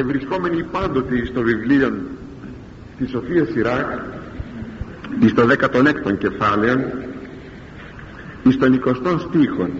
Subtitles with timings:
[0.00, 1.92] ευρισκόμενοι πάντοτε στο βιβλίο
[2.98, 3.86] της Σοφίας Σιράκ
[5.20, 6.78] εις το 16ο κεφάλαιο
[8.42, 9.70] εις τον 20ο στίχον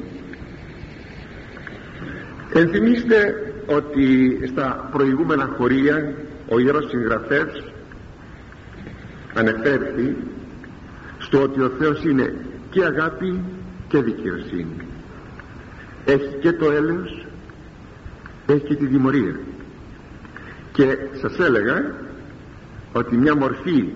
[2.53, 3.35] ενθυμίστε
[3.67, 6.15] ότι στα προηγούμενα χωρία
[6.49, 7.63] ο Ιερός Συγγραφεύς
[9.35, 10.17] ανεφέρθη
[11.19, 12.35] στο ότι ο Θεός είναι
[12.71, 13.41] και αγάπη
[13.89, 14.77] και δικαιοσύνη.
[16.05, 17.27] Έχει και το έλεος
[18.47, 19.39] έχει και τη δημορία
[20.73, 21.95] και σας έλεγα
[22.93, 23.89] ότι μια μορφή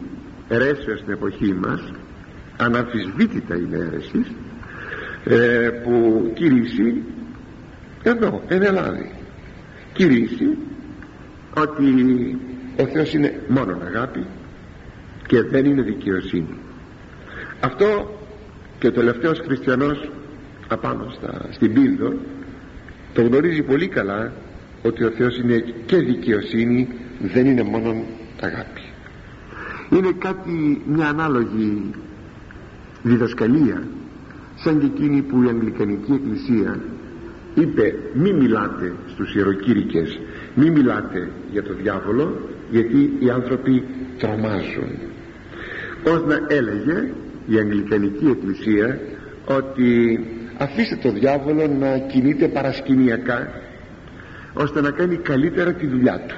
[0.49, 1.93] αιρέσεως στην εποχή μας
[2.57, 4.27] αναμφισβήτητα είναι αίρεσης
[5.25, 7.03] ε, που κηρύσσει
[8.03, 9.13] εδώ εν Ελλάδη
[9.93, 10.57] κηρύσσει
[11.57, 11.89] ότι
[12.77, 14.27] ο Θεός είναι μόνο αγάπη
[15.27, 16.59] και δεν είναι δικαιοσύνη.
[17.61, 18.19] Αυτό
[18.79, 20.11] και ο τελευταίος χριστιανός
[20.69, 22.13] απάνω στα, στην πύλδο
[23.15, 24.33] το γνωρίζει πολύ καλά
[24.87, 26.89] ότι ο Θεός είναι και δικαιοσύνη
[27.21, 28.05] δεν είναι μόνο
[28.41, 28.81] αγάπη.
[29.91, 31.91] Είναι κάτι μια ανάλογη
[33.03, 33.83] διδασκαλία
[34.55, 36.81] σαν και εκείνη που η Αγγλικανική Εκκλησία
[37.55, 40.19] είπε μη μιλάτε στους ιεροκήρυκες
[40.55, 42.41] μη μιλάτε για το διάβολο
[42.71, 43.85] γιατί οι άνθρωποι
[44.19, 44.91] τρομάζουν
[46.07, 47.13] ως να έλεγε
[47.47, 49.01] η Αγγλικανική Εκκλησία
[49.45, 50.21] ότι
[50.59, 53.63] αφήστε το διάβολο να κινείται παρασκηνιακά
[54.55, 56.35] ώστε να κάνει καλύτερα τη δουλειά του.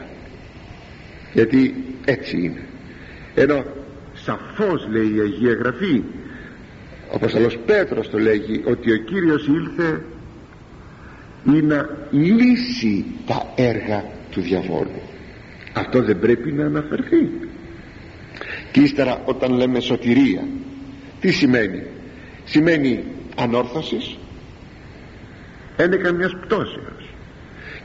[1.33, 2.63] Γιατί έτσι είναι.
[3.35, 3.65] Ενώ
[4.15, 6.03] σαφώς λέει η Αγία Γραφή
[7.11, 10.05] ο Απόστολος Πέτρος το λέγει ότι ο Κύριος ήλθε
[11.45, 15.01] ή να λύσει τα έργα του διαβόλου.
[15.73, 17.31] Αυτό δεν πρέπει να αναφερθεί.
[18.73, 20.45] Και ύστερα όταν λέμε σωτηρία
[21.21, 21.83] τι σημαίνει;
[22.45, 23.05] Σημαίνει
[23.37, 24.19] ανόρθωσης
[25.77, 27.15] ένεκα μιας πτώσεως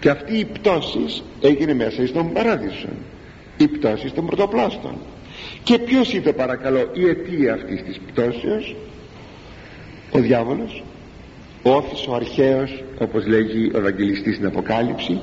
[0.01, 2.87] και αυτή η πτώση έγινε μέσα στον παράδεισο.
[3.57, 4.95] Η πτώση των πρωτοπλάστων
[5.63, 8.75] και ποιος είπε παρακαλώ η αιτία αυτής της πτώσεως;
[10.11, 10.83] Ο διάβολος.
[11.63, 15.21] Ο όφης ο αρχαίος όπως λέγει ο Ευαγγελιστής στην Αποκάλυψη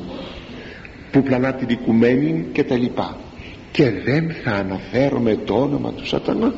[1.10, 3.16] που πλανά την οικουμένη και τα λοιπά.
[3.72, 6.54] Και δεν θα αναφέρουμε το όνομα του σατανά.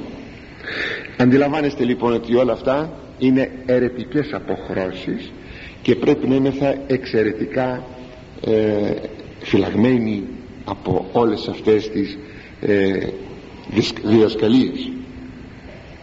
[1.16, 5.32] Αντιλαμβάνεστε λοιπόν ότι όλα αυτά είναι ερετικές αποχρώσεις
[5.82, 7.84] και πρέπει να είμαστε εξαιρετικά
[8.44, 8.94] ε,
[9.38, 10.22] φυλαγμένοι
[10.64, 12.18] από όλες αυτές τις
[12.60, 13.08] ε,
[14.02, 14.90] διδασκαλίες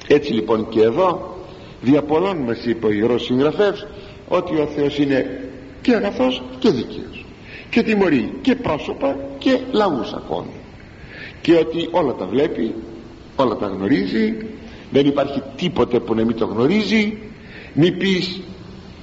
[0.08, 1.36] έτσι λοιπόν και εδώ
[1.82, 3.88] δια πολλών μας είπε ο Ιερός Συγγραφεύς
[4.28, 5.50] ότι ο Θεός είναι
[5.82, 7.26] και αγαθός και δίκαιος
[7.70, 10.52] και τιμωρεί και πρόσωπα και λαούς ακόμη.
[11.42, 12.74] Και ότι όλα τα βλέπει
[13.36, 14.36] όλα τα γνωρίζει
[14.92, 17.18] δεν υπάρχει τίποτε που να μην το γνωρίζει.
[17.74, 18.42] Μη πεις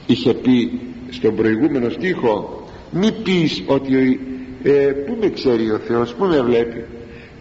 [0.07, 0.81] είχε πει
[1.11, 2.64] στον προηγούμενο στίχο
[2.95, 4.21] μη πεις ότι
[4.63, 6.85] ε, πού με ξέρει ο Θεός πού με βλέπει.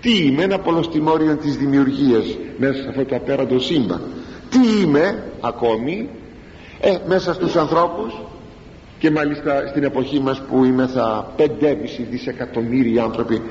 [0.01, 4.01] Τι είμαι ένα πολλοστιμόριο της δημιουργίας μέσα σε αυτό το απέραντο σύμπαν.
[4.49, 6.09] Τι είμαι ακόμη
[6.79, 8.21] ε, μέσα στους ανθρώπους
[8.99, 13.41] και μάλιστα στην εποχή μας που είμαι θα πεντέμιση δισεκατομμύρια άνθρωποι.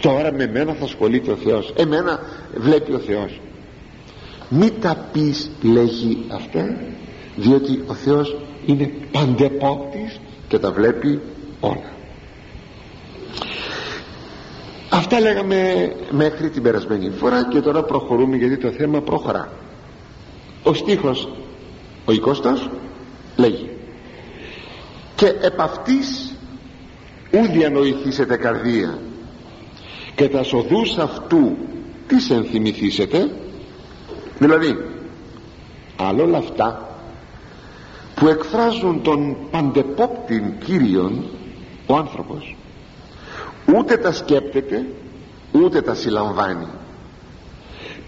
[0.00, 1.72] Τώρα με μένα θα ασχολείται ο Θεός.
[1.76, 2.20] Εμένα
[2.54, 3.40] βλέπει ο Θεός.
[4.48, 6.76] Μη τα πεις λέγει αυτά
[7.36, 8.36] διότι ο Θεός
[8.66, 10.20] είναι παντεπόπτης
[10.56, 11.20] και τα βλέπει
[11.60, 11.90] όλα.
[14.90, 19.52] Αυτά λέγαμε μέχρι την περασμένη φορά και τώρα προχωρούμε γιατί το θέμα προχωρά.
[20.62, 21.28] Ο στίχος
[22.04, 22.12] ο
[22.42, 22.70] 20
[23.36, 23.70] λέγει
[25.14, 26.34] και επ' αυτής
[27.30, 28.98] ου διανοηθήσετε καρδία
[30.14, 31.56] και τα σοδούς αυτού
[32.06, 33.30] τις ενθυμηθήσετε
[34.38, 34.76] δηλαδή
[35.96, 36.95] άλλο όλα αυτά
[38.20, 41.24] που εκφράζουν τον παντεπόπτην Κύριον
[41.86, 42.56] ο άνθρωπος.
[43.76, 44.86] Ούτε τα σκέπτεται
[45.52, 46.66] ούτε τα συλλαμβάνει.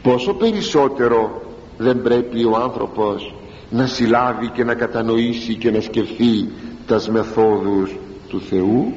[0.02, 1.42] Πόσο περισσότερο
[1.76, 3.34] δεν πρέπει ο άνθρωπος
[3.70, 6.52] να συλλάβει και να κατανοήσει και να σκεφτεί
[6.86, 7.96] τας μεθόδους
[8.28, 8.94] του Θεού;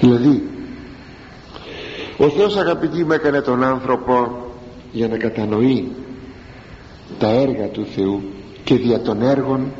[0.00, 0.48] Δηλαδή
[2.16, 4.44] ο Θεός αγαπητοί μου έκανε τον άνθρωπο
[4.92, 5.92] για να κατανοεί
[7.18, 8.22] τα έργα του Θεού
[8.64, 9.72] και δια των έργων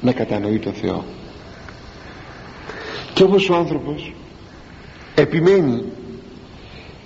[0.00, 1.04] να κατανοεί το Θεό.
[3.14, 4.14] Και όμως ο άνθρωπος
[5.14, 5.84] επιμένει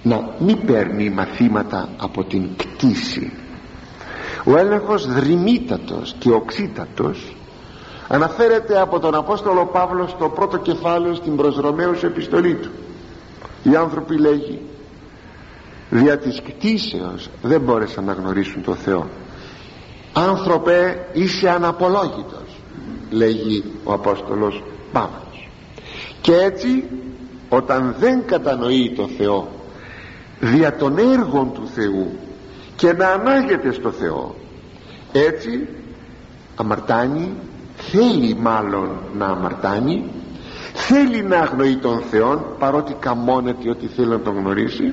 [0.03, 3.33] να μην παίρνει μαθήματα από την κτήση.
[4.45, 7.37] Ο έλεγχος δρυμύτατος και οξύτατος
[8.09, 12.71] αναφέρεται από τον Απόστολο Παύλο στο πρώτο κεφάλαιο στην προς Ρωμαίους επιστολή του.
[13.63, 14.61] Οι άνθρωποι λέγει
[15.91, 19.07] δια της κτήσεως δεν μπόρεσαν να γνωρίσουν το Θεό
[20.19, 22.61] άνθρωπε είσαι αναπολόγητος
[23.11, 25.49] λέγει ο Απόστολος πάβος
[26.21, 26.85] και έτσι
[27.49, 29.49] όταν δεν κατανοεί το Θεό
[30.41, 32.19] δια των έργων του Θεού
[32.77, 34.35] και να ανάγεται στο Θεό
[35.13, 35.69] έτσι
[36.57, 37.33] αμαρτάνει
[37.77, 40.11] θέλει μάλλον να αμαρτάνει
[40.75, 44.93] θέλει να αγνοεί τον Θεό παρότι καμώνεται ότι θέλει να τον γνωρίσει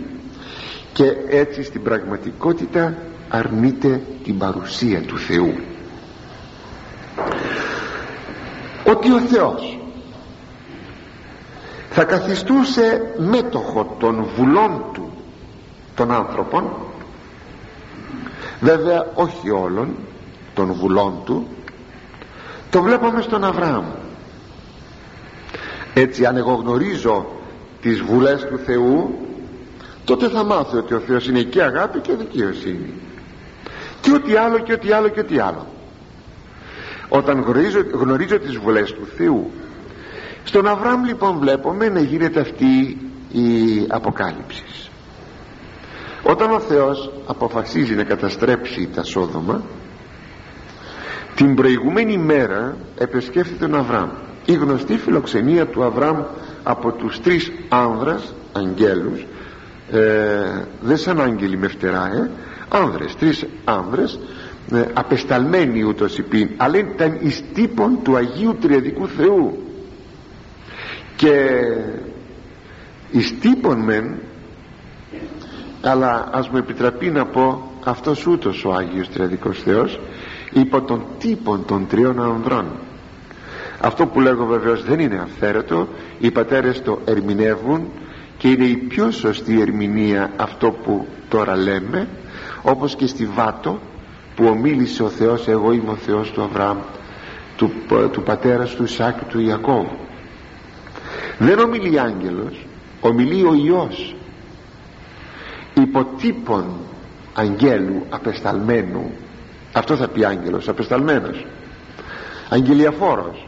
[0.93, 2.97] και έτσι στην πραγματικότητα
[3.35, 5.53] αρνείται την παρουσία του Θεού.
[8.85, 9.79] Ότι ο Θεός
[11.89, 15.11] θα καθιστούσε μέτοχο των βουλών του
[15.95, 16.73] των άνθρωπων
[18.59, 19.95] βέβαια όχι όλων
[20.53, 21.47] των βουλών του
[22.69, 23.85] το βλέπουμε στον Αβραάμ.
[25.93, 27.25] Έτσι αν εγώ γνωρίζω
[27.81, 29.15] τις βουλές του Θεού
[30.05, 32.93] τότε θα μάθω ότι ο Θεός είναι και αγάπη και δικαιοσύνη
[34.03, 35.67] και ό,τι άλλο και ό,τι άλλο και ό,τι άλλο.
[37.09, 39.51] Όταν γνωρίζω, γνωρίζω τις βουλές του Θεού
[40.43, 42.97] στον Αβραάμ λοιπόν βλέπουμε να γίνεται αυτή
[43.31, 44.63] η αποκάλυψη.
[46.23, 49.61] Όταν ο Θεός αποφασίζει να καταστρέψει τα Σόδομα
[51.35, 54.09] την προηγουμένη μέρα επισκέφθηκε τον Αβραάμ.
[54.45, 56.23] Η γνωστή φιλοξενία του Αβραάμ
[56.63, 59.25] από τους τρεις άνδρας αγγέλους
[59.91, 62.31] ε, δεν σαν άγγελοι με φτερά ε,
[62.73, 64.19] άνδρες, τρεις άνδρες
[64.71, 69.63] ε, απεσταλμένοι ούτως υπήν αλλά ήταν εις τύπων του Αγίου Τριαδικού Θεού.
[71.15, 71.49] Και
[73.11, 74.15] εις τύπων μεν
[75.81, 79.99] αλλά ας μου επιτραπεί να πω αυτός ούτως ο Άγιος Τριαδικός Θεός
[80.51, 82.65] υπό των τύπων των τριών ανδρών.
[83.79, 85.87] Αυτό που λέγω βεβαίως δεν είναι αυθαίρετο.
[86.19, 87.87] Οι πατέρες το ερμηνεύουν
[88.37, 92.07] και είναι η πιο σωστή ερμηνεία αυτό που τώρα λέμε
[92.63, 93.79] όπως και στη Βάτο
[94.35, 96.77] που ομίλησε ο Θεός εγώ είμαι ο Θεός του Αβραάμ
[97.57, 97.71] του,
[98.11, 99.85] του πατέρας του Ισάκ του Ιακώβ
[101.37, 102.65] δεν ομιλεί άγγελος
[103.01, 104.15] ομιλεί ο Υιός
[105.73, 106.65] υποτύπων
[107.33, 109.11] αγγέλου απεσταλμένου.
[109.73, 111.45] Αυτό θα πει άγγελος απεσταλμένος.
[112.49, 113.47] Αγγελιαφόρος.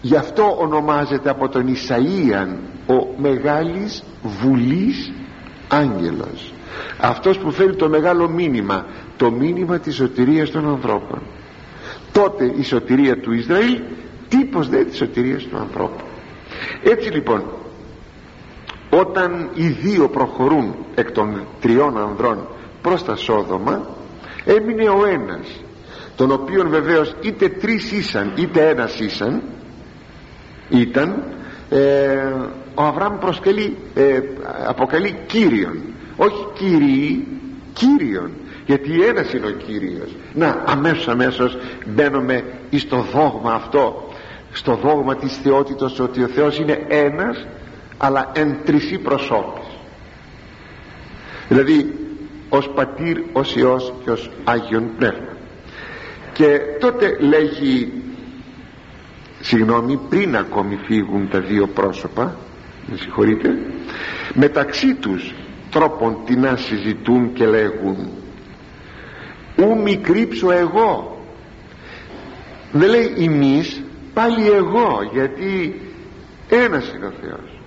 [0.00, 5.12] Γι' αυτό ονομάζεται από τον Ισαΐαν ο μεγάλης βουλής
[5.68, 6.53] άγγελος
[7.00, 8.86] αυτός που φέρει το μεγάλο μήνυμα
[9.16, 11.22] το μήνυμα της σωτηρίας των ανθρώπων.
[12.12, 13.80] Τότε η σωτηρία του Ισραήλ
[14.28, 16.04] τύπος δε της σωτηρίας του ανθρώπου.
[16.82, 17.42] Έτσι λοιπόν
[18.90, 22.46] όταν οι δύο προχωρούν εκ των τριών ανδρών
[22.82, 23.86] προς τα Σόδομα
[24.44, 25.46] έμεινε ο ένας
[26.16, 29.42] τον οποίον βεβαίως είτε τρεις ήσαν είτε ένας ήσαν
[30.68, 31.22] ήταν
[31.70, 32.16] ε,
[32.74, 34.20] ο Αβραάμ προσκελεί ε,
[34.66, 37.26] αποκαλεί Κύριον όχι Κύριοι
[37.72, 38.30] Κύριον
[38.66, 40.16] γιατί ένας είναι ο Κύριος.
[40.34, 41.56] Να αμέσως αμέσως
[41.86, 42.44] μπαίνουμε
[42.76, 44.08] στο δόγμα αυτό
[44.52, 47.46] στο δόγμα της θεότητος ότι ο Θεός είναι ένας
[47.96, 49.66] αλλά εν τρισή προσώπης.
[51.48, 51.94] Δηλαδή
[52.48, 55.36] ως πατήρ, ως Υιός και ως Άγιον Πνεύμα.
[56.32, 57.92] Και τότε λέγει
[59.40, 62.36] συγγνώμη πριν ακόμη φύγουν τα δύο πρόσωπα
[62.86, 63.58] με συγχωρείτε
[64.34, 65.34] μεταξύ τους
[65.74, 68.08] τρόπον τι να συζητούν και λέγουν.
[69.56, 71.18] Ου μη κρύψω εγώ.
[72.72, 73.82] Δεν λέει εμείς
[74.14, 75.80] πάλι εγώ γιατί
[76.48, 77.60] ένας είναι ο Θεός.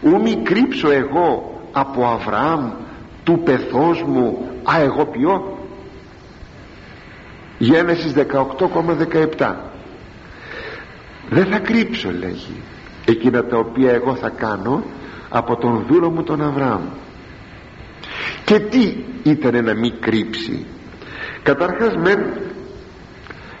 [0.00, 2.70] Ου μη κρύψω εγώ από Αβραάμ
[3.24, 5.58] του πεθός μου α εγώ ποιώ.
[7.58, 8.12] Γένεσης
[9.38, 9.54] 18,17
[11.30, 12.62] δεν θα κρύψω λέγει
[13.04, 14.82] εκείνα τα οποία εγώ θα κάνω
[15.28, 16.80] από τον δούλο μου τον Αβραάμ
[18.44, 20.66] και τι ήταν να μην κρύψει
[21.42, 22.32] καταρχάς με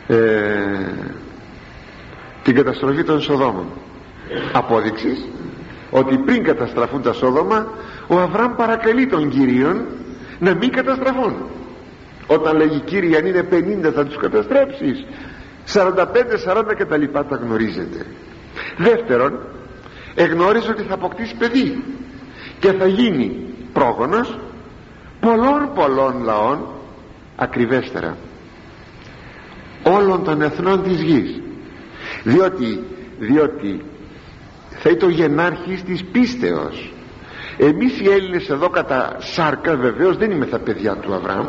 [0.06, 0.16] ε,
[2.42, 3.66] την καταστροφή των Σοδόμων.
[4.52, 5.28] Απόδειξης
[5.90, 7.68] ότι πριν καταστραφούν τα Σόδομα
[8.06, 9.84] ο Αβραάμ παρακαλεί τον Κύριον
[10.38, 11.34] να μην καταστραφούν.
[12.26, 15.04] Όταν λέγει Κύριε αν είναι 50 θα τους καταστρέψεις
[15.72, 18.06] 45-40 και τα λοιπά τα γνωρίζετε.
[18.76, 19.38] Δεύτερον
[20.14, 21.84] εγνώριζε ότι θα αποκτήσει παιδί
[22.58, 23.36] και θα γίνει
[23.72, 24.38] πρόγονος
[25.20, 26.66] πολλών πολλών λαών
[27.36, 28.16] ακριβέστερα
[29.82, 31.40] όλων των εθνών της γης.
[32.24, 32.84] Διότι,
[33.18, 33.84] διότι
[34.70, 36.92] θα ήταν ο γενάρχης της πίστεως.
[37.56, 41.46] Εμείς οι Έλληνες εδώ κατά σάρκα βεβαίως δεν είμαι θα παιδιά του Αβραάμ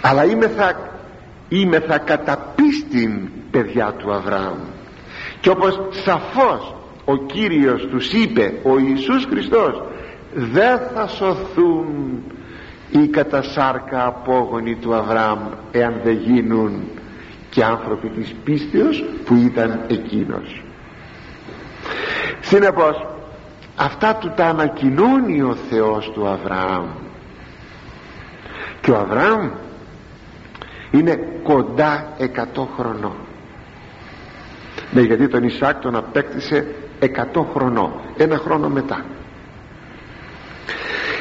[0.00, 0.90] αλλά είμαι θα,
[1.48, 4.58] είμαι θα κατά πίστην παιδιά του Αβραάμ.
[5.40, 6.74] Και όπως σαφώς
[7.04, 9.82] ο Κύριος τους είπε ο Ιησούς Χριστός
[10.34, 12.22] δεν θα σωθούν
[12.90, 15.38] οι κατά σάρκα απόγονοι του Αβραάμ
[15.70, 16.82] εάν δεν γίνουν
[17.50, 20.62] και άνθρωποι της πίστεως που ήταν εκείνος.
[22.40, 23.06] Συνεπώς
[23.76, 26.86] αυτά του τα ανακοινώνει ο Θεός του Αβραάμ.
[28.80, 29.50] Και ο Αβραάμ
[30.90, 33.16] είναι κοντά 100 χρονών.
[34.92, 37.06] Ναι γιατί τον Ισάκ τον απέκτησε 100
[37.52, 39.04] χρονών ένα χρόνο μετά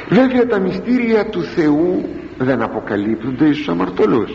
[0.09, 4.31] βέβαια τα μυστήρια του Θεού δεν αποκαλύπτονται εις αμαρτωλούς.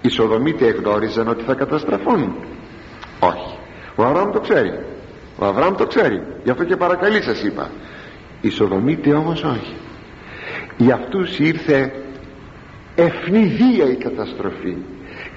[0.00, 2.34] Οι Σοδομίτες εγνώριζαν ότι θα καταστραφούν.
[3.20, 3.58] Όχι.
[3.96, 4.78] Ο Αβραάμ το ξέρει.
[5.38, 6.22] Ο Αβραάμ το ξέρει.
[6.44, 7.70] Γι' αυτό και παρακαλεί σας είπα.
[8.40, 9.76] Οι Σοδομίτες όμως όχι.
[10.76, 11.92] Για αυτούς ήρθε
[12.94, 14.76] ευνηδία η καταστροφή.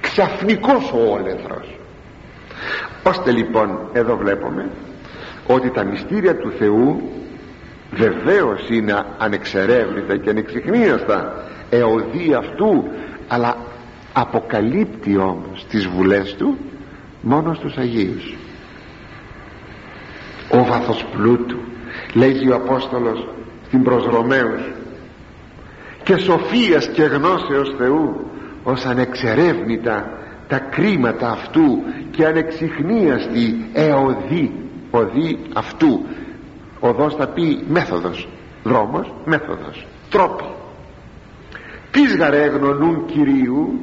[0.01, 1.79] Ξαφνικός ο όλεθρος.
[3.03, 4.69] Ώστε λοιπόν εδώ βλέπουμε
[5.47, 7.01] ότι τα μυστήρια του Θεού
[7.91, 11.43] βεβαίως είναι ανεξερεύνητα και ανεξιχνίαστα.
[11.69, 12.83] Εωδή αυτού
[13.27, 13.57] αλλά
[14.13, 16.57] αποκαλύπτει όμως τις βουλές του
[17.21, 18.36] μόνο στους Αγίους.
[20.50, 21.60] Ο βάθος πλούτου
[22.13, 23.27] λέγει ο Απόστολος
[23.65, 24.62] στην προς Ρωμαίους
[26.03, 28.31] και σοφίας και γνώσεως Θεού
[28.63, 30.12] ως ανεξερεύνητα
[30.48, 34.51] τα κρίματα αυτού και ανεξιχνίαστη εωδή
[34.91, 36.05] οδή αυτού
[36.81, 38.27] οδός θα πει μέθοδος
[38.63, 40.43] δρόμος μέθοδος τρόποι.
[41.91, 43.79] Τις γαρέ γνωρούν Κυρίου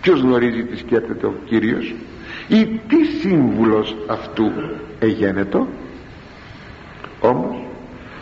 [0.00, 1.94] ποιος γνωρίζει τις σκέφτεται ο Κύριος
[2.48, 4.52] ή τι σύμβουλος αυτού
[4.98, 5.66] εγένετο.
[7.20, 7.56] Όμως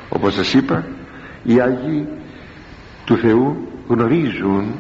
[0.08, 0.84] όπως σας είπα
[1.44, 2.06] οι Άγιοι
[3.04, 4.74] του Θεού γνωρίζουν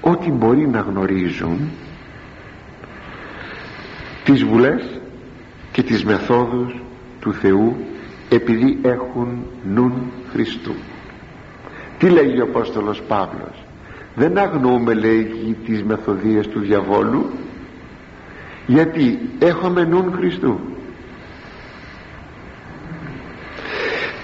[0.00, 1.70] ό,τι μπορεί να γνωρίζουν
[4.24, 5.00] τις βουλές
[5.72, 6.74] και τις μεθόδους
[7.20, 7.76] του Θεού
[8.30, 9.44] επειδή έχουν
[9.74, 9.92] νουν
[10.32, 10.74] Χριστού.
[11.98, 13.64] Τι λέγει ο Απόστολος Παύλος;
[14.14, 17.30] Δεν αγνοούμε λέγει τις μεθοδίες του διαβόλου
[18.66, 20.60] γιατί έχουμε νουν Χριστού.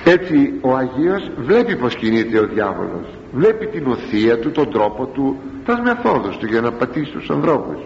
[0.05, 3.07] Έτσι ο Αγίος βλέπει πως κινείται ο διάβολος.
[3.33, 7.77] Βλέπει την οθεία του, τον τρόπο του τα μεθόδους του για να πατήσει τους ανθρώπους.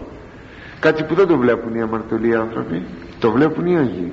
[0.79, 2.83] Κάτι που δεν το βλέπουν οι αμαρτωλοί άνθρωποι
[3.19, 4.11] το βλέπουν οι Αγίοι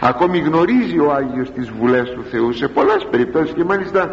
[0.00, 4.10] ακόμη γνωρίζει ο Άγιος τις βουλές του Θεού σε πολλές περιπτώσεις και μάλιστα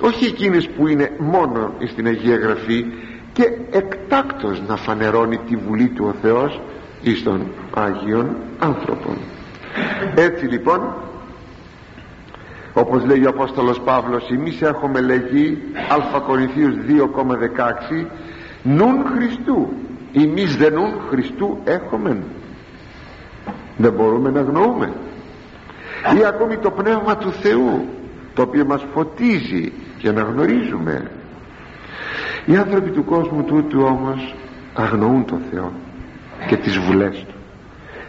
[0.00, 2.86] όχι εκείνες που είναι μόνο στην Αγία Γραφή
[3.32, 6.60] και εκτάκτος να φανερώνει τη βουλή του ο Θεός
[7.02, 9.16] εις των Άγιων άνθρωπων
[10.14, 10.94] έτσι λοιπόν
[12.72, 15.58] όπως λέει ο Απόστολος Παύλος εμείς έχουμε λέγει
[16.14, 18.06] Α Κορινθίους 2,16
[18.62, 19.72] νουν Χριστού
[20.12, 22.22] εμείς δεν νουν Χριστού έχουμε
[23.76, 24.92] δεν μπορούμε να γνωρούμε.
[26.18, 27.88] Ή ακόμη το Πνεύμα του Θεού
[28.34, 31.10] το οποίο μας φωτίζει για να γνωρίζουμε.
[32.46, 34.34] Οι άνθρωποι του κόσμου τούτου όμως
[34.74, 35.72] αγνοούν τον Θεό
[36.46, 37.34] και τις βουλές του.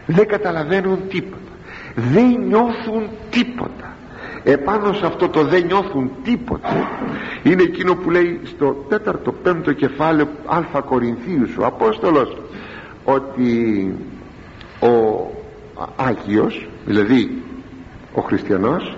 [0.05, 1.51] Δεν καταλαβαίνουν τίποτα.
[1.95, 3.95] Δεν νιώθουν τίποτα.
[4.43, 6.89] Επάνω σε αυτό το δεν νιώθουν τίποτα
[7.43, 12.37] είναι εκείνο που λέει στο τέταρτο πέμπτο κεφάλαιο α Κορινθίους ο Απόστολος
[13.03, 13.93] ότι
[14.79, 15.25] ο
[15.95, 17.41] Άγιος δηλαδή
[18.13, 18.97] ο χριστιανός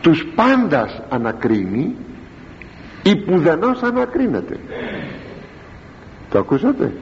[0.00, 1.96] τους πάντας ανακρίνει
[3.02, 4.58] ή πουδενός ανακρίνεται.
[6.30, 6.92] Το ακούσατε;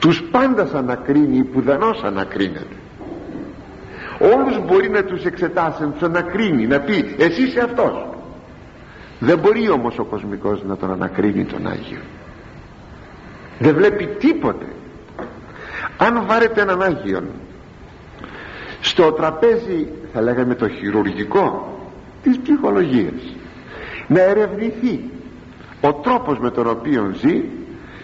[0.00, 2.76] Τους πάντας ανακρίνει ή πουδενός ανακρίνεται.
[4.18, 8.14] Όλους μπορεί να τους εξετάσει να τους ανακρίνει να πει εσύ είσαι αυτός
[9.18, 12.00] δεν μπορεί όμως ο κοσμικός να τον ανακρίνει τον Άγιο.
[13.58, 14.66] Δεν βλέπει τίποτε
[15.96, 17.24] αν βάρετε έναν Άγιον
[18.80, 21.78] στο τραπέζι θα λέγαμε το χειρουργικό
[22.22, 23.36] της ψυχολογίας
[24.06, 25.10] να ερευνηθεί
[25.80, 27.44] ο τρόπος με τον οποίο ζει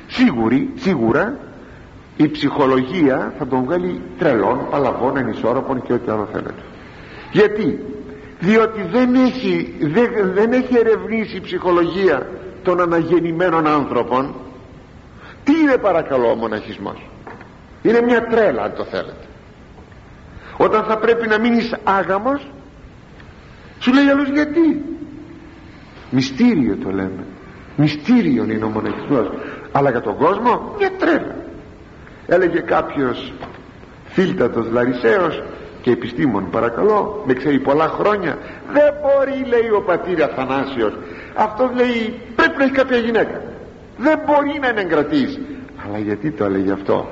[0.07, 1.39] σίγουρη, σίγουρα
[2.17, 6.63] η ψυχολογία θα τον βγάλει τρελών, παλαβών, ανισόρροπων και ό,τι άλλο θέλετε.
[7.33, 7.85] Γιατί;
[8.41, 12.29] Διότι δεν έχει, δεν, δεν έχει ερευνήσει η ψυχολογία
[12.63, 14.35] των αναγεννημένων άνθρωπων.
[15.45, 17.10] Τι είναι παρακαλώ ο μοναχισμός;
[17.83, 19.25] Είναι μια τρέλα αν το θέλετε.
[20.57, 22.47] Όταν θα πρέπει να μείνεις άγαμος
[23.79, 24.85] σου λέει άλλος γιατί;
[26.11, 27.25] Μυστήριο το λέμε.
[27.77, 29.31] Μυστήριο είναι ο μοναχισμός.
[29.73, 31.35] Αλλά για τον κόσμο μια τρέλα
[32.27, 33.33] έλεγε κάποιος
[34.05, 35.43] φίλτατος Λαρισαίος
[35.83, 38.39] και επιστήμον παρακαλώ με ξέρει πολλά χρόνια
[38.73, 40.93] δεν μπορεί λέει ο πατήρ Αθανάσιος
[41.35, 43.43] αυτός λέει πρέπει να έχει κάποια γυναίκα.
[43.97, 45.39] Δεν μπορεί να είναι εγκρατής
[45.87, 47.09] αλλά γιατί το έλεγε αυτό;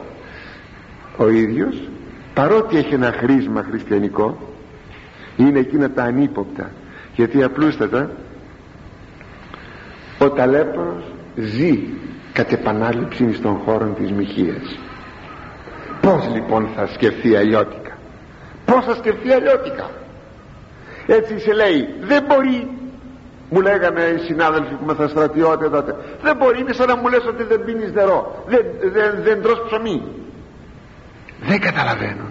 [1.19, 1.89] Ο ίδιος
[2.35, 4.39] παρότι έχει ένα χρήσμα χριστιανικό
[5.37, 6.71] είναι εκείνα τα ανύποπτα.
[7.15, 8.11] Γιατί απλούστατα
[10.19, 11.03] ο ταλέπορος
[11.37, 11.79] ζει
[12.33, 14.79] κατ' επανάληψη στον χώρο της μοιχείας
[16.01, 17.99] πως λοιπόν θα σκεφτεί αλλιώτικα;
[18.65, 19.91] Πως θα σκεφτεί αλλιώτικα;
[21.07, 22.69] Έτσι σε λέει δεν μπορεί
[23.51, 27.27] μου λέγανε οι συνάδελφοι που με στρατιώτες τότε δεν μπορεί είναι σαν να μου λες
[27.27, 28.45] ότι δεν πίνεις νερό.
[28.47, 30.03] Δεν, δεν, δεν τρως ψωμί
[31.40, 32.30] δεν καταλαβαίνουν.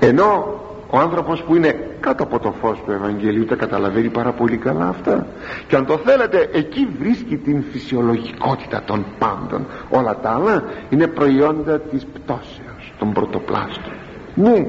[0.00, 0.60] Ενώ
[0.90, 4.88] ο άνθρωπος που είναι κάτω από το φως του Ευαγγελίου τα καταλαβαίνει πάρα πολύ καλά
[4.88, 5.26] αυτά.
[5.68, 9.66] Και αν το θέλετε εκεί βρίσκει την φυσιολογικότητα των πάντων.
[9.90, 13.92] Όλα τα άλλα είναι προϊόντα της πτώσεως των πρωτοπλάστων
[14.34, 14.66] ναι.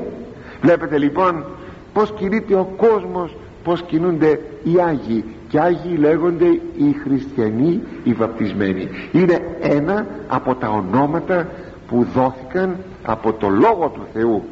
[0.62, 1.45] Βλέπετε λοιπόν
[1.93, 6.46] πως κινείται ο κόσμος πως κινούνται οι Άγιοι και Άγιοι λέγονται
[6.78, 8.90] οι χριστιανοί οι βαπτισμένοι.
[9.12, 11.48] Είναι ένα από τα ονόματα
[11.88, 14.44] που δόθηκαν από το Λόγο του Θεού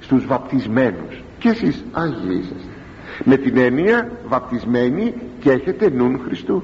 [0.00, 1.22] στους βαπτισμένους.
[1.38, 2.70] Και εσείς Άγιοι είσαστε
[3.24, 6.62] με την έννοια βαπτισμένοι και έχετε νουν Χριστού.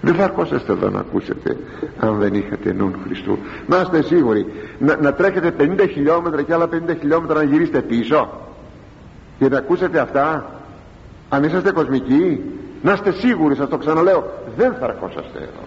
[0.00, 1.56] Δεν θα αρκώσαστε εδώ να ακούσετε
[2.00, 3.38] αν δεν είχατε νουν Χριστού.
[3.66, 4.46] Να είστε σίγουροι.
[4.78, 8.40] Να, να τρέχετε 50 χιλιόμετρα και άλλα 50 χιλιόμετρα να γυρίσετε πίσω.
[9.38, 10.52] Και να ακούσετε αυτά.
[11.28, 12.40] Αν είσαστε κοσμικοί
[12.82, 14.24] να είστε σίγουροι σας το ξαναλέω
[14.56, 15.66] δεν θα αρκώσαστε εδώ.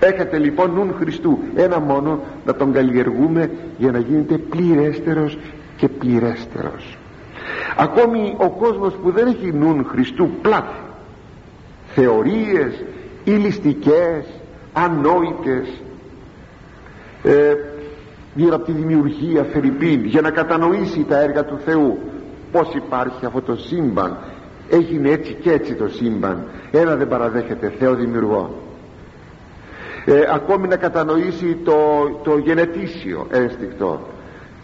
[0.00, 5.38] Έχετε λοιπόν νουν Χριστού ένα μόνο να τον καλλιεργούμε για να γίνεται πληρέστερος
[5.76, 6.96] και πληρέστερος.
[7.76, 10.84] Ακόμη ο κόσμος που δεν έχει νουν Χριστού πλάθη
[11.94, 12.84] θεωρίες
[13.24, 14.24] ηλιστικές
[14.72, 15.68] ανόητες
[17.22, 17.54] ε,
[18.34, 21.98] γύρω από τη δημιουργία Φερρυπίν για να κατανοήσει τα έργα του Θεού
[22.52, 24.16] πως υπάρχει αυτό το σύμπαν
[24.70, 26.44] έγινε έτσι και έτσι το σύμπαν.
[26.70, 28.54] Ένα δεν παραδέχεται Θεό δημιουργό.
[30.04, 31.74] Ε, ακόμη να κατανοήσει το,
[32.22, 34.00] το γενετήσιο ένστικτο.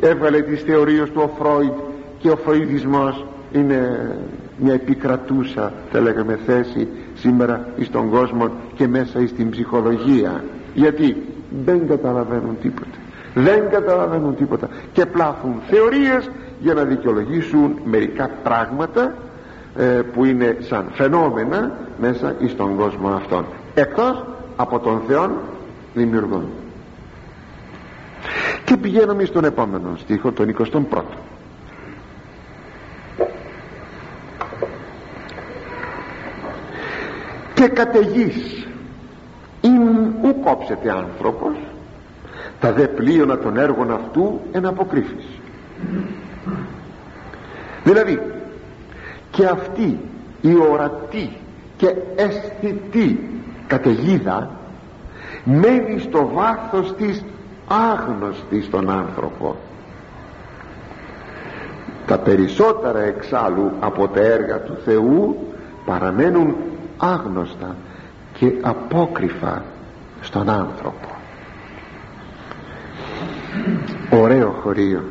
[0.00, 1.73] Έβγαλε τις θεωρίες του ο Φρόιντ
[2.18, 4.11] και ο Φροϊδισμός είναι
[4.56, 10.44] μια επικρατούσα θα λέγαμε θέση σήμερα στον κόσμο και μέσα στην ψυχολογία.
[10.75, 11.16] Γιατί
[11.64, 12.97] δεν καταλαβαίνουν τίποτα.
[13.35, 14.68] Δεν καταλαβαίνουν τίποτα.
[14.92, 16.30] Και πλάθουν θεωρίες
[16.61, 19.12] για να δικαιολογήσουν μερικά πράγματα ε,
[20.13, 23.45] που είναι σαν φαινόμενα μέσα στον κόσμο αυτόν.
[23.75, 24.25] Εκτός
[24.56, 25.30] από τον Θεό
[25.95, 26.45] δημιουργών
[28.65, 31.02] και πηγαίνουμε στον επόμενο στίχο τον 21ο
[37.54, 38.67] και καταιγής
[39.61, 39.82] ειν
[40.23, 41.56] ου κόψεται άνθρωπος
[42.61, 45.26] τα δε πλοίωνα των έργων αυτού εν αποκρύφης
[47.85, 48.21] δηλαδή
[49.32, 49.99] και αυτή
[50.40, 51.30] η ορατή
[51.76, 53.30] και αισθητή
[53.66, 54.50] καταιγίδα
[55.45, 57.25] μένει στο βάθος της
[57.68, 59.56] άγνωστης στον άνθρωπο.
[62.06, 65.36] Τα περισσότερα εξάλλου από τα έργα του Θεού
[65.84, 66.56] παραμένουν
[66.97, 67.76] άγνωστα
[68.32, 69.64] και απόκριφα
[70.21, 71.08] στον άνθρωπο.
[74.10, 75.02] Ωραίο χωρίο.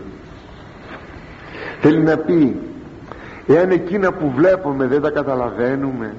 [1.81, 2.59] Θέλει να πει
[3.47, 6.13] εάν εκείνα που βλέπουμε δεν τα καταλαβαίνουμε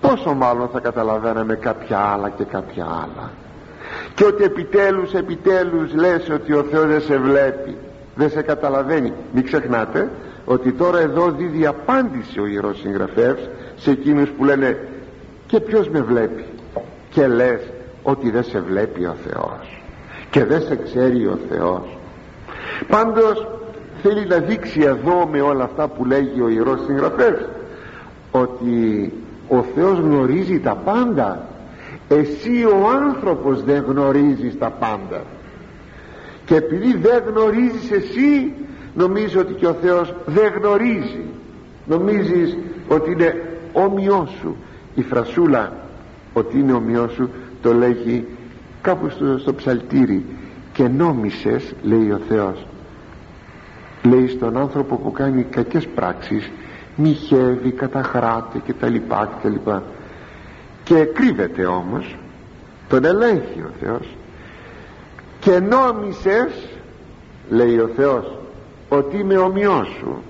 [0.00, 3.30] πόσο μάλλον θα καταλαβαίναμε κάποια άλλα και κάποια άλλα.
[4.14, 7.76] Και ότι επιτέλους επιτέλους λες ότι ο Θεός δεν σε βλέπει
[8.16, 9.12] δεν σε καταλαβαίνει.
[9.32, 10.10] Μην ξεχνάτε
[10.44, 14.78] ότι τώρα εδώ δίδει απάντηση ο Ιερός Συγγραφεύς σε εκείνους που λένε
[15.46, 16.44] και ποιος με βλέπει;
[17.10, 17.60] Και λες
[18.02, 19.82] ότι δεν σε βλέπει ο Θεός.
[20.30, 21.98] Και δεν σε ξέρει ο Θεός.
[22.86, 23.48] Πάντως
[24.02, 27.48] θέλει να δείξει εδώ με όλα αυτά που λέγει ο Ιερός Συγγραφεύς
[28.30, 29.12] ότι
[29.48, 31.46] ο Θεός γνωρίζει τα πάντα.
[32.08, 35.22] Εσύ ο άνθρωπος δεν γνωρίζεις τα πάντα.
[36.44, 38.52] Και επειδή δεν γνωρίζεις εσύ
[38.94, 41.24] νομίζω ότι και ο Θεός δεν γνωρίζει.
[41.86, 42.56] Νομίζεις
[42.88, 44.56] ότι είναι όμοιό σου.
[44.94, 45.72] Η φρασούλα
[46.32, 47.30] ότι είναι όμοιό σου
[47.62, 48.26] το λέγει
[48.82, 50.24] κάπου στο, στο ψαλτήρι.
[50.72, 52.66] Και νόμισες λέει ο Θεός
[54.08, 56.50] λέει στον άνθρωπο που κάνει κακές πράξεις
[56.96, 59.82] μοιχεύει, καταχράται και τα λοιπά και τα λοιπά.
[60.84, 62.16] Και κρύβεται όμως
[62.88, 64.16] τον ελέγχει ο Θεός.
[65.40, 66.68] Και νόμισες
[67.50, 68.38] λέει ο Θεός
[68.88, 70.22] ότι είμαι ομοιός σου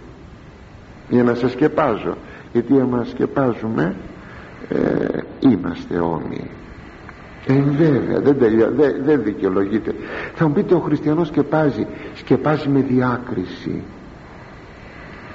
[1.09, 2.17] για να σε σκεπάζω
[2.53, 3.95] γιατί άμα σκεπάζουμε
[4.69, 6.51] ε, είμαστε όμοιοι
[7.47, 9.95] ε, βέβαια δεν, τελειώ, δεν, δεν δικαιολογείται.
[10.35, 13.83] Θα μου πείτε ο χριστιανός σκεπάζει σκεπάζει με διάκριση.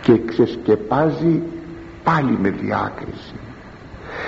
[0.01, 1.41] Και ξεσκεπάζει
[2.03, 3.35] πάλι με διάκριση.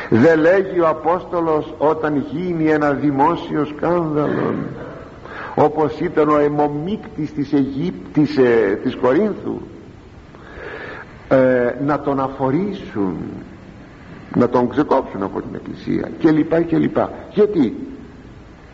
[0.09, 4.55] Δεν λέγει ο Απόστολος όταν γίνει ένα δημόσιο σκάνδαλο
[5.55, 9.61] όπως ήταν ο αιμομίκτης της Αιγύπτης ε, της Κορίνθου
[11.29, 13.17] ε, να τον αφορήσουν
[14.35, 16.09] να τον ξεκόψουν από την εκκλησία.
[16.19, 17.11] Και λοιπά και λοιπά.
[17.29, 17.75] Γιατί;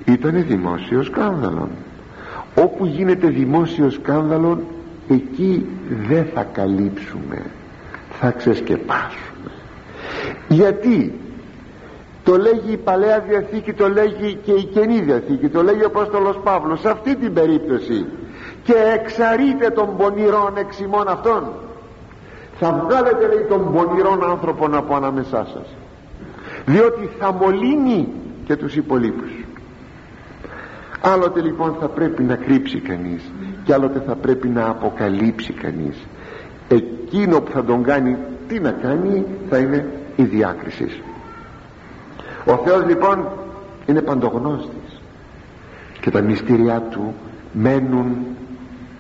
[0.06, 1.70] Ήταν δημόσιος σκάνδαλο
[2.56, 4.62] όπου γίνεται δημόσιος σκάνδαλο
[5.10, 5.66] εκεί
[6.08, 7.42] δεν θα καλύψουμε.
[8.20, 9.52] Θα ξεσκεπάσουμε.
[10.48, 11.14] Γιατί;
[12.24, 16.40] Το λέγει η Παλαιά Διαθήκη το λέγει και η Καινή Διαθήκη το λέγει ο Απόστολος
[16.44, 18.06] Παύλος σε αυτή την περίπτωση.
[18.64, 21.44] Και εξαρείτε των πονηρών εξημών αυτών
[22.60, 25.76] θα βγάλετε λέει των πονηρών άνθρωπων από ανάμεσά σας.
[26.66, 28.08] Διότι θα μολύνει
[28.46, 29.32] και τους υπολείπους.
[31.02, 33.32] Άλλοτε λοιπόν θα πρέπει να κρύψει κανείς
[33.64, 35.98] και άλλοτε θα πρέπει να αποκαλύψει κανείς.
[36.68, 38.18] Εκείνο που θα τον κάνει
[38.48, 41.02] τι να κάνει θα είναι η διάκρισης.
[42.46, 43.28] Ο Θεός λοιπόν
[43.86, 45.02] είναι παντογνώστης.
[46.02, 47.14] Και τα μυστήριά του
[47.54, 48.16] μένουν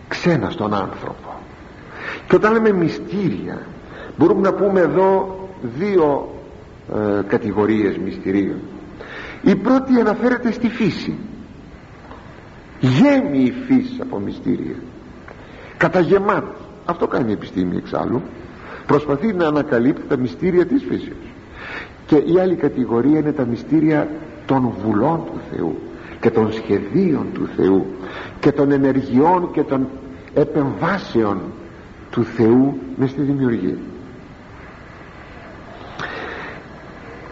[0.07, 1.28] ξένα στον άνθρωπο
[2.29, 3.61] και όταν λέμε μυστήρια
[4.17, 6.35] μπορούμε να πούμε εδώ δύο
[6.95, 8.59] ε, κατηγορίες μυστηρίων.
[9.41, 11.17] Η πρώτη αναφέρεται στη φύση.
[12.79, 14.75] Γέμει η φύση από μυστήρια.
[15.77, 16.55] Καταγεμάτη.
[16.85, 18.21] Αυτό κάνει η επιστήμη εξάλλου.
[18.85, 21.15] Προσπαθεί να ανακαλύπτει τα μυστήρια της φύσης.
[22.05, 24.09] Και η άλλη κατηγορία είναι τα μυστήρια
[24.45, 25.75] των βουλών του Θεού
[26.19, 27.85] και των σχεδίων του Θεού
[28.39, 29.87] και των ενεργειών και των
[30.33, 31.41] επεμβάσεων
[32.11, 33.77] του Θεού μες στη δημιουργία.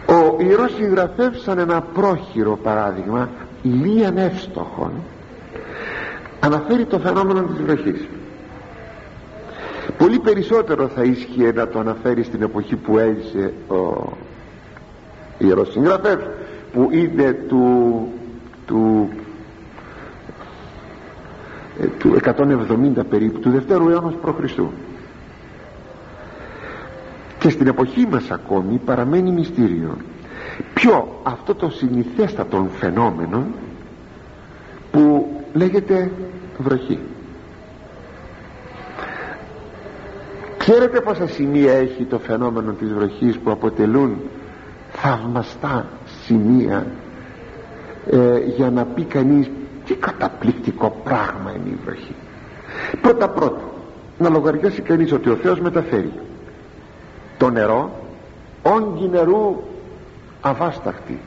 [0.05, 3.29] Ο Ιερός συγγραφεύς σαν ένα πρόχειρο παράδειγμα
[3.63, 4.91] λίαν εύστοχον.
[6.39, 8.07] Αναφέρει το φαινόμενο της βροχής.
[9.97, 14.11] Πολύ περισσότερο θα ίσχυε να το αναφέρει στην εποχή που έζησε ο
[15.37, 16.25] Ιερός Συγγραφεύς
[16.73, 18.07] που είναι του
[18.67, 19.26] του ε,
[21.99, 24.59] του 170 περίπου του δευτέρου αιώνα π.Χ.
[27.39, 29.97] και στην εποχή μας ακόμη παραμένει μυστήριο
[30.73, 33.45] ποιο αυτό το συνηθέστατο φαινόμενο
[34.91, 36.11] που λέγεται
[36.57, 36.99] βροχή
[40.57, 44.17] ξέρετε πόσα σημεία έχει το φαινόμενο της βροχής που αποτελούν
[44.91, 45.85] θαυμαστά
[46.25, 46.85] σημεία
[48.11, 49.49] ε, για να πει κανείς
[49.87, 52.15] τι καταπληκτικό πράγμα είναι η βροχή.
[53.01, 53.61] Πρώτα πρώτα
[54.17, 56.11] να λογαριάσει κανείς ότι ο Θεός μεταφέρει
[57.37, 57.91] το νερό
[58.61, 59.63] όγκη νερού
[60.41, 61.19] αβάσταχτη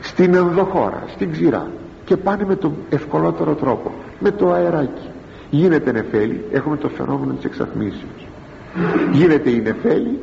[0.00, 1.66] στην ενδοχώρα, στην ξηρά
[2.04, 5.10] και πάνε με τον ευκολότερο τρόπο με το αεράκι.
[5.50, 8.26] Γίνεται νεφέλη έχουμε το φαινόμενο της εξαθμίσεως.
[9.12, 10.18] Γίνεται η νεφέλη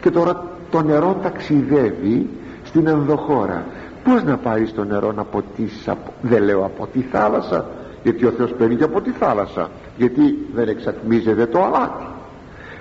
[0.00, 2.28] και τώρα το νερό ταξιδεύει
[2.64, 3.66] στην ενδοχώρα
[4.04, 5.88] πως να πάρει το νερό να ποτίσεις
[6.20, 7.66] δεν λέω από τη θάλασσα
[8.02, 12.06] γιατί ο Θεός παίρνει από τη θάλασσα γιατί δεν εξατμίζεται το αλάτι.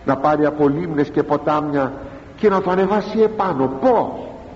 [0.06, 1.94] Να πάρει από λίμνες και ποτάμια
[2.36, 3.68] και να το ανεβάσει επάνω.
[3.82, 4.08] Πως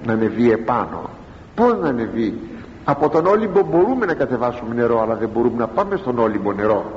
[0.06, 1.10] να ανεβεί επάνω;
[1.56, 2.40] Πως να ανεβεί;
[2.84, 6.92] Από τον Όλυμπο μπορούμε να κατεβάσουμε νερό αλλά δεν μπορούμε να πάμε στον Όλυμπο νερό.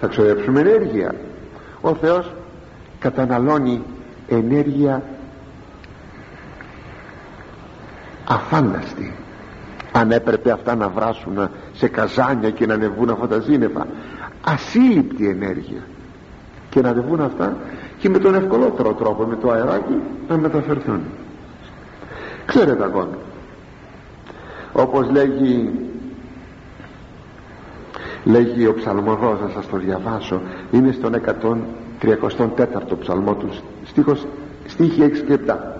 [0.00, 1.14] Θα ξοδέψουμε ενέργεια.
[1.80, 2.32] Ο Θεός
[2.98, 3.82] καταναλώνει
[4.28, 5.02] ενέργεια
[8.28, 9.12] αφάνταστη
[9.92, 13.86] αν έπρεπε αυτά να βράσουν σε καζάνια και να ανεβούν αυτά τα ζήνευα.
[14.44, 15.80] Ασύλληπτη ενέργεια.
[16.70, 17.56] Και να ανεβούν αυτά
[17.98, 21.00] και με τον ευκολότερο τρόπο με το αεράκι να μεταφερθούν.
[22.46, 23.18] Ξέρετε ακόμα
[24.72, 25.70] όπως λέγει
[28.24, 31.14] λέγει ο ψαλμοδός να σας το διαβάσω είναι στον
[32.00, 33.48] 134ο ψαλμό του
[33.84, 34.26] στίχος,
[34.66, 35.77] στίχη 6 και 7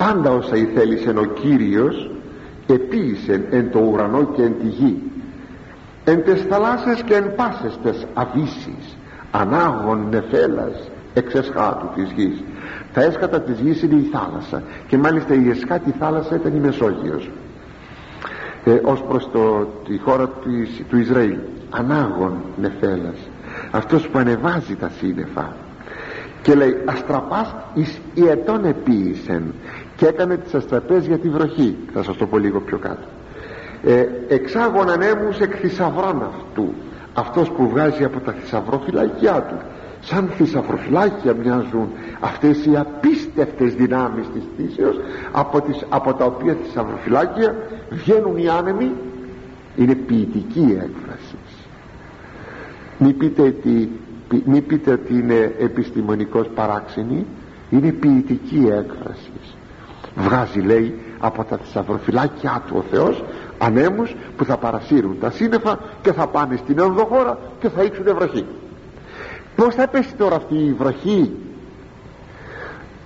[0.00, 2.10] πάντα όσα ηθέλησεν ο Κύριος
[2.66, 5.02] επίησεν εν το ουρανό και εν τη γη.
[6.04, 8.96] Εν τες θαλάσσες και εν πάσες τες αβύσεις
[9.30, 12.42] ανάγων νεφέλας εξεσχάτου της γης.
[12.94, 17.30] Τα έσκατα της γης είναι η θάλασσα και μάλιστα η εσκάτη θάλασσα ήταν η Μεσόγειος.
[18.64, 21.36] Ε, ως προς το, τη χώρα της, του Ισραήλ
[21.70, 23.16] ανάγων νεφέλας
[23.70, 25.54] αυτός που ανεβάζει τα σύννεφα.
[26.42, 29.54] Και λέει αστραπάς εις ιετών επίησεν
[30.00, 31.76] και έκανε τις αστραπές για τη βροχή.
[31.92, 33.06] Θα σας το πω λίγο πιο κάτω.
[33.82, 36.72] Ε, εξάγων ανέμους εκ θησαυρών αυτού.
[37.14, 39.54] Αυτός που βγάζει από τα θησαυροφυλάκια του.
[40.00, 41.88] Σαν θησαυροφυλάκια μοιάζουν
[42.20, 44.96] αυτές οι απίστευτες δυνάμεις της θύσεως
[45.32, 47.56] από, τις, από τα οποία θησαυροφυλάκια
[47.90, 48.92] βγαίνουν οι άνεμοι.
[49.76, 51.36] Είναι ποιητική έκφραση.
[52.98, 53.90] Μην πείτε, ότι,
[54.44, 57.26] μη πείτε ότι είναι επιστημονικός παράξενη.
[57.70, 59.30] Είναι ποιητική έκφραση
[60.14, 63.24] βγάζει λέει από τα θησαυροφυλάκια του ο Θεός
[63.58, 68.46] ανέμους που θα παρασύρουν τα σύννεφα και θα πάνε στην ενδοχώρα και θα ήξουν βροχή.
[69.56, 71.36] Πως θα πέσει τώρα αυτή η βροχή;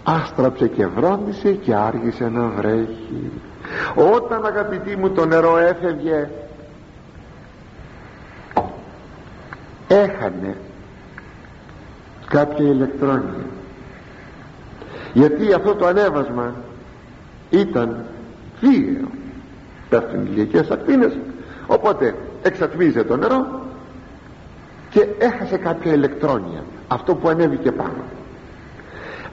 [0.04, 3.30] Άστραψε και βρώμησε και άργησε να βρέχει.
[3.94, 6.28] Όταν αγαπητοί μου το νερό έφευγε
[9.88, 10.56] έχανε
[12.26, 13.46] κάποια ηλεκτρόνια.
[15.12, 16.54] Γιατί αυτό το ανέβασμα
[17.54, 18.04] ήταν
[18.60, 19.08] βίαιο
[19.88, 21.18] πέφτουν ηλιακές ακτίνες
[21.66, 23.62] οπότε εξατμίζεται το νερό
[24.90, 28.02] και έχασε κάποια ηλεκτρόνια αυτό που ανέβηκε πάνω.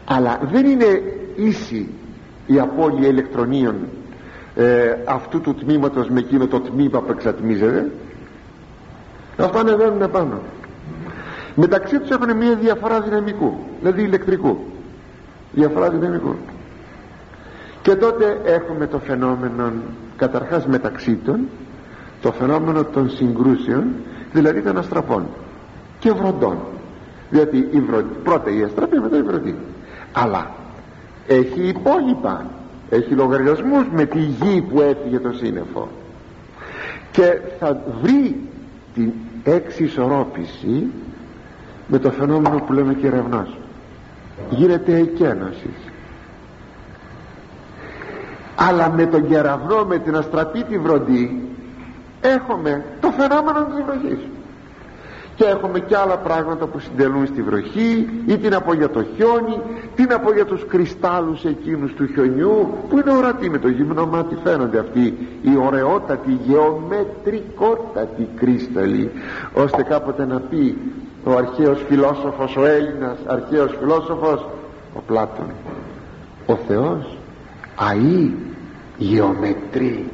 [0.05, 1.03] Αλλά δεν είναι
[1.36, 1.89] ίση
[2.45, 3.75] η απώλεια ηλεκτρονίων
[4.55, 7.91] ε, αυτού του τμήματος με εκείνο το τμήμα που εξατμίζεται.
[9.38, 10.41] Αυτά ανεβαίνουν πάνω.
[11.55, 14.57] Μεταξύ τους έχουν μια διαφορά δυναμικού δηλαδή ηλεκτρικού.
[15.51, 16.36] Διαφορά δυναμικού
[17.82, 19.72] και τότε έχουμε το φαινόμενο
[20.15, 21.48] καταρχάς μεταξύ των
[22.22, 23.84] το φαινόμενο των συγκρούσεων
[24.34, 25.26] δηλαδή των αστραπών
[26.00, 26.58] και βροντών.
[27.30, 28.04] Διότι η βρω...
[28.24, 29.56] πρώτα η αστραπή μετά η βροντή.
[30.12, 30.52] Αλλά
[31.28, 32.46] έχει υπόλοιπα
[32.89, 35.89] έχει λογαριασμούς με τη γη που έφυγε το σύννεφο.
[37.12, 38.36] Και θα βρει
[38.94, 39.12] την
[39.44, 40.88] εξισορρόπηση
[41.88, 43.58] με το φαινόμενο που λέμε κεραυνός
[44.50, 45.70] γίνεται εκένωση
[48.56, 51.52] αλλά με τον κεραυνό με την αστραπή βροντή
[52.22, 54.20] έχουμε το φαινόμενο της βροχής.
[55.36, 59.62] Και έχουμε και άλλα πράγματα που συντελούν στη βροχή ή την από για το χιόνι
[59.96, 64.38] την από για τους κρυστάλλους εκείνους του χιονιού που είναι ορατοί με το γυμνό μάτι
[64.44, 69.12] φαίνονται αυτοί οι ωραιότατοι γεωμετρικότατοι κρύσταλλοι.
[69.54, 70.78] Ώστε κάποτε να πει
[71.24, 74.46] ο αρχαίος φιλόσοφος ο Έλληνας αρχαίος φιλόσοφος
[74.94, 75.46] ο Πλάτων
[76.46, 77.18] ο Θεός
[77.89, 78.30] αΐ
[78.98, 80.10] γεωμετρεί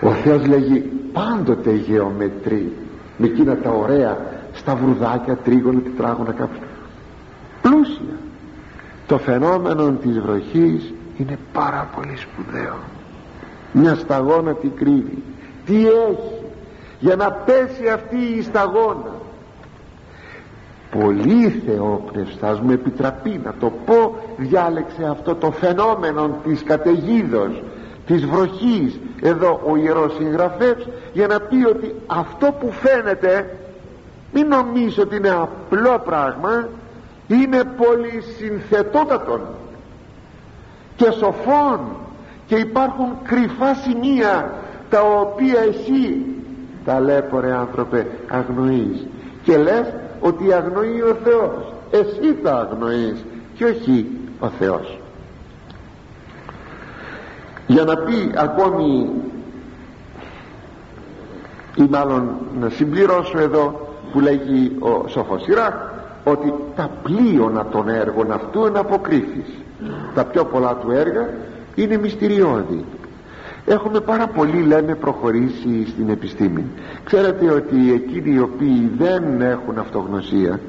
[0.00, 0.78] ο Θεός λέγει
[1.12, 2.72] πάντοτε γεωμετρεί
[3.16, 4.18] με εκείνα τα ωραία
[4.52, 6.58] σταυρουδάκια, τρίγωνα, τετράγωνα κάπου
[7.62, 8.18] πλούσια.
[9.06, 12.76] Το φαινόμενο της βροχής είναι πάρα πολύ σπουδαίο.
[13.72, 15.22] Μια σταγόνα τι κρύβει.
[15.64, 16.44] Τι έχει
[16.98, 19.15] για να πέσει αυτή η σταγόνα;
[21.00, 27.62] Πολύ θεόπνευστας μου επιτραπεί να το πω διάλεξε αυτό το φαινόμενο της καταιγίδος
[28.06, 29.00] της βροχής.
[29.22, 33.56] Εδώ ο Ιερός Συγγραφεύς για να πει ότι αυτό που φαίνεται
[34.32, 36.68] μην νομίζω ότι είναι απλό πράγμα
[37.28, 39.40] είναι πολύ συνθετότατον
[40.96, 41.80] και σοφών
[42.46, 44.52] και υπάρχουν κρυφά σημεία
[44.90, 46.24] τα οποία εσύ
[46.84, 49.06] ταλέπορε άνθρωπε αγνοείς
[49.42, 51.72] και λες ότι αγνοεί ο Θεός.
[51.90, 53.24] Εσύ τα αγνοείς
[53.54, 54.06] και όχι
[54.38, 54.98] ο Θεός.
[57.66, 59.10] Για να πει ακόμη
[61.76, 65.74] ή μάλλον να συμπληρώσω εδώ που λέγει ο Σοφοσυράχ
[66.24, 69.48] ότι τα πλοίωνα των έργων αυτού είναι αποκρίθης
[70.14, 71.28] τα πιο πολλά του έργα
[71.74, 72.84] είναι μυστηριώδη
[73.66, 76.64] έχουμε πάρα πολύ λέμε προχωρήσει στην επιστήμη.
[77.04, 80.60] Ξέρετε ότι εκείνοι οι οποίοι δεν έχουν αυτογνωσία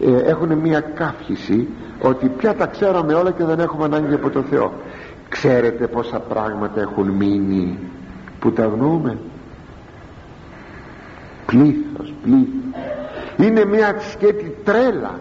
[0.00, 1.68] ε, έχουν μία κάφηση
[2.00, 4.72] ότι πια τα ξέραμε όλα και δεν έχουμε ανάγκη από το Θεό.
[5.28, 7.78] Ξέρετε πόσα πράγματα έχουν μείνει
[8.38, 9.18] που τα αγνοούμε;
[11.46, 12.46] Πλήθος πλήθος.
[13.36, 15.18] Είναι μια σκέτη τρέλα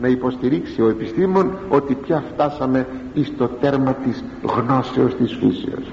[0.00, 2.86] να υποστηρίξει ο επιστήμον ότι πια φτάσαμε
[3.24, 5.92] στο τέρμα της γνώσεως της φύσεως.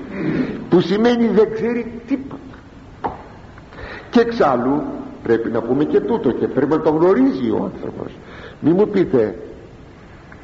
[0.70, 2.40] Που σημαίνει δεν ξέρει τίποτα.
[4.10, 4.82] Και εξάλλου
[5.24, 8.12] πρέπει να πούμε και τούτο και πρέπει να το γνωρίζει ο άνθρωπος.
[8.60, 9.36] Μη μου πείτε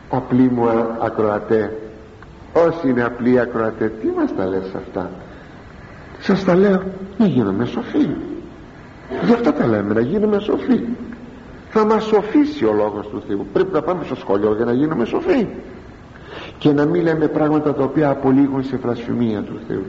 [0.09, 0.67] απλή μου
[1.01, 1.77] ακροατέ
[2.53, 5.09] όσοι είναι απλοί ακροατέ τι μας τα λες αυτά;
[6.19, 6.83] Σας τα λέω
[7.17, 8.09] να γίνουμε σοφοί.
[9.25, 10.83] Γι' αυτό τα λέμε να γίνουμε σοφοί
[11.71, 13.47] θα μας σοφήσει ο λόγος του Θεού.
[13.53, 15.47] Πρέπει να πάμε στο σχολείο για να γίνουμε σοφοί.
[16.57, 19.85] Και να μην λέμε πράγματα τα οποία απολύγουν σε φρασφημία του Θεού.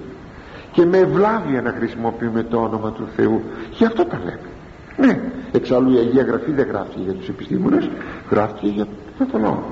[0.73, 3.42] Και με ευλάβεια να χρησιμοποιούμε το όνομα του Θεού.
[3.71, 4.49] Γι' αυτό τα λέμε.
[4.97, 5.21] Ναι
[5.53, 7.90] εξάλλου η Αγία Γραφή δεν γράφει για τους επιστήμονες
[8.31, 9.64] γράφει για, για τον λόγο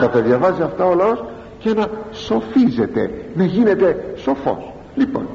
[0.00, 1.24] να τα διαβάζει αυτά ο λαός
[1.58, 4.72] και να σοφίζεται να γίνεται σοφός.
[4.94, 5.26] Λοιπόν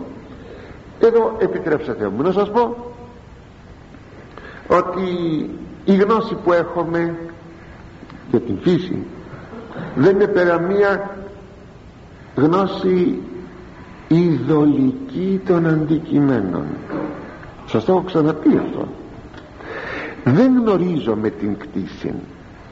[1.00, 2.76] εδώ επιτρέψατε μου να σας πω
[4.68, 5.02] ότι
[5.86, 7.16] η γνώση που έχουμε
[8.30, 9.04] για την φύση
[9.96, 11.18] δεν είναι πέρα μία
[12.36, 13.22] γνώση
[14.08, 16.66] ειδωλική των αντικειμένων.
[17.66, 18.88] Σας το έχω ξαναπεί αυτό.
[20.24, 22.14] Δεν γνωρίζουμε την κτήση.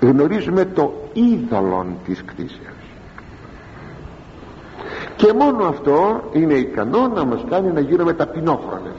[0.02, 2.74] Γνωρίζουμε το είδωλον της κτήσεως.
[5.16, 8.96] Και μόνο αυτό είναι ικανό να μας κάνει να γίνουμε ταπεινόφρονες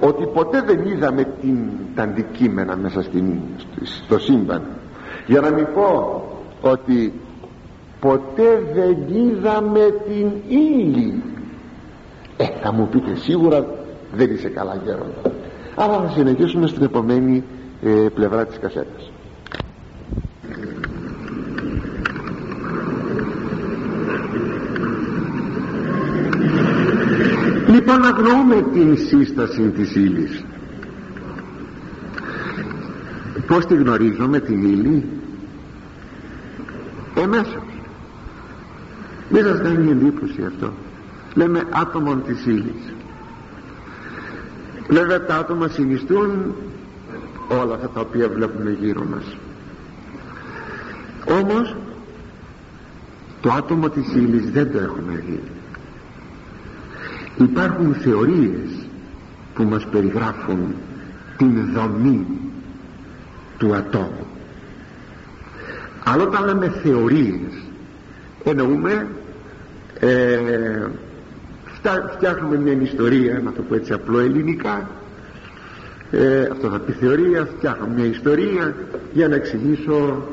[0.00, 1.56] ότι ποτέ δεν είδαμε την,
[1.94, 3.32] τα αντικείμενα μέσα στην,
[3.82, 4.62] στο σύμπαν.
[5.26, 6.22] Για να μην πω
[6.60, 7.12] ότι
[8.00, 11.22] ποτέ δεν είδαμε την ύλη.
[12.36, 13.66] Ε θα μου πείτε σίγουρα
[14.12, 15.32] δεν είσαι καλά γέροντας.
[15.74, 17.44] Αλλά θα συνεχίσουμε στην επομένη
[17.82, 19.10] ε, πλευρά της κασέτας
[27.96, 30.44] λοιπόν αγνοούμε την σύσταση της ύλης.
[33.46, 35.04] πως τη γνωρίζουμε την ύλη;
[37.14, 37.62] Εμέσως
[39.30, 40.72] μην σας κάνει εντύπωση αυτό
[41.34, 42.94] λέμε άτομον της ύλης.
[44.88, 46.54] βέβαια τα άτομα συνιστούν
[47.62, 49.36] όλα αυτά τα οποία βλέπουμε γύρω μας
[51.40, 51.76] όμως
[53.40, 55.40] το άτομο της ύλης δεν το έχουμε δει
[57.38, 58.88] υπάρχουν θεωρίες
[59.54, 60.74] που μας περιγράφουν
[61.36, 62.26] την δομή
[63.58, 64.26] του ατόμου.
[66.04, 67.64] Αλλά όταν λέμε θεωρίες.
[68.44, 69.06] Εννοούμε
[70.00, 70.86] ε,
[72.14, 74.90] φτιάχνουμε μια ιστορία να το πω έτσι απλό ελληνικά.
[76.10, 78.74] Ε, αυτό θα πει θεωρία φτιάχνω μια ιστορία
[79.12, 80.26] για να εξηγήσω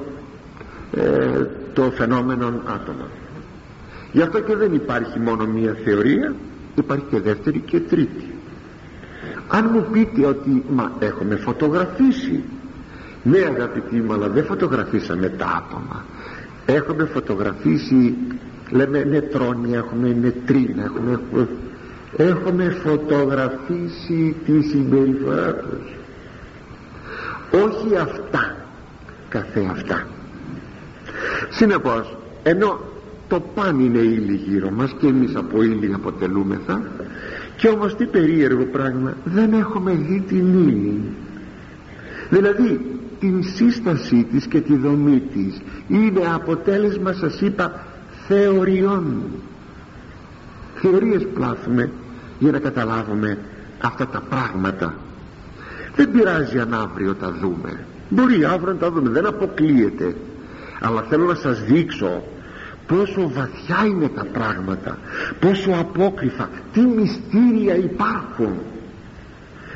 [0.92, 3.08] ε, το φαινόμενο άτομα.
[4.12, 6.34] Γι' αυτό και δεν υπάρχει μόνο μια θεωρία
[6.76, 8.36] υπάρχει και δεύτερη και τρίτη.
[9.48, 12.44] Αν μου πείτε ότι μα έχουμε φωτογραφίσει.
[13.24, 16.06] Ναι αγαπητοί μου αλλά δεν φωτογραφίσαμε τα άτομα.
[16.66, 18.16] Έχουμε φωτογραφίσει
[18.70, 21.20] λέμε νετρόνια έχουμε νετρίνα έχουμε,
[22.18, 25.94] έχουμε φωτογραφίσει τη συμπεριφορά τους.
[27.52, 28.56] Όχι αυτά
[29.30, 30.08] καθε αυτά.
[31.50, 32.80] Συνεπώς ενώ
[33.34, 36.82] το παν είναι ύλη γύρω μας και εμείς από ύλη αποτελούμεθα.
[37.56, 41.02] Και όμως τι περίεργο πράγμα δεν έχουμε δει την ύλη.
[42.30, 42.82] Δηλαδή
[43.20, 47.86] την σύστασή της και τη δομή της είναι αποτέλεσμα σας είπα
[48.28, 49.22] θεωριών.
[50.76, 51.92] Θεωρίες πλάθουμε
[52.40, 53.38] για να καταλάβουμε
[53.82, 54.96] αυτά τα πράγματα.
[55.96, 57.86] Δεν πειράζει αν αύριο τα δούμε.
[58.10, 60.16] Μπορεί αύριο να τα δούμε δεν αποκλείεται.
[60.82, 62.24] Αλλά θέλω να σας δείξω
[62.88, 64.98] πόσο βαθιά είναι τα πράγματα
[65.40, 68.54] πόσο απόκριφα τι μυστήρια υπάρχουν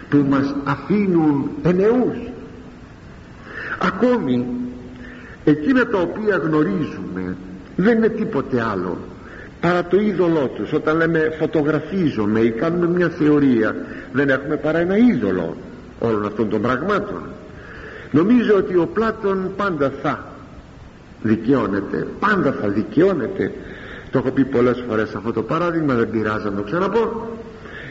[0.10, 2.18] που μας αφήνουν ενεούς.
[3.80, 4.46] Ακόμη
[5.44, 7.36] εκείνα τα οποία γνωρίζουμε
[7.76, 8.98] δεν είναι τίποτε άλλο
[9.62, 10.74] παρά το είδωλό τους.
[10.74, 13.76] Όταν λέμε φωτογραφίζομαι ή κάνουμε μια θεωρία
[14.12, 15.58] δεν έχουμε παρά ένα είδωλο
[16.00, 17.22] όλων αυτών των πραγμάτων.
[18.12, 20.26] Νομίζω ότι ο Πλάτων πάντα θα
[21.22, 22.08] δικαιώνεται.
[22.20, 23.52] Πάντα θα δικαιώνεται.
[24.12, 27.30] Το έχω πει πολλές φορές αυτό το παράδειγμα δεν πειράζει να το ξαναπώ.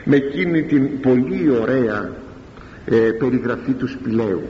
[0.05, 2.11] Με εκείνη την πολύ ωραία
[2.85, 4.43] ε, περιγραφή του σπηλαίου.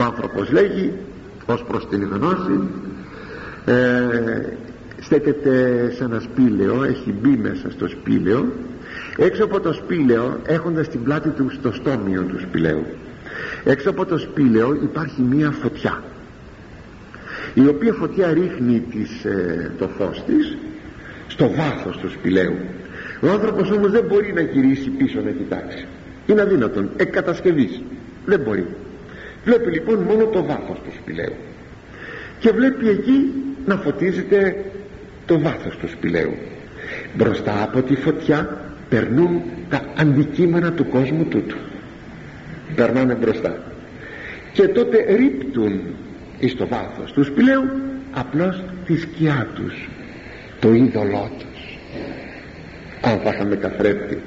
[0.00, 0.92] Ο άνθρωπος λέγει
[1.46, 2.60] ως προς την γνώση
[3.64, 3.74] ε,
[5.00, 8.52] στέκεται σε ένα σπήλαιο έχει μπει μέσα στο σπήλαιο.
[9.16, 12.86] Έξω από το σπήλαιο έχοντας την πλάτη του στο στόμιο του σπηλαίου.
[13.64, 16.02] Έξω από το σπήλαιο υπάρχει μία φωτιά
[17.54, 20.56] η οποία φωτιά ρίχνει της, ε, το φως της
[21.26, 22.56] στο βάθος του σπηλαίου.
[23.20, 25.86] Ο άνθρωπος όμως δεν μπορεί να γυρίσει πίσω να κοιτάξει.
[26.26, 27.80] Είναι αδύνατον εκ κατασκευής
[28.24, 28.66] δεν μπορεί.
[29.44, 31.34] Βλέπει λοιπόν μόνο το βάθος του σπηλαίου.
[32.38, 33.32] Και βλέπει εκεί
[33.66, 34.64] να φωτίζεται
[35.26, 36.34] το βάθος του σπηλαίου.
[37.14, 41.56] Μπροστά από τη φωτιά περνούν τα αντικείμενα του κόσμου τούτου.
[42.74, 43.62] Περνάνε μπροστά.
[44.52, 45.80] Και τότε ρίπτουν
[46.42, 47.62] εις το βάθος τους σπηλαίου
[48.12, 49.88] απλώς τη σκιά τους
[50.60, 51.78] το είδωλό τους.
[53.00, 54.22] Αν θα είχαμε καθρέπτη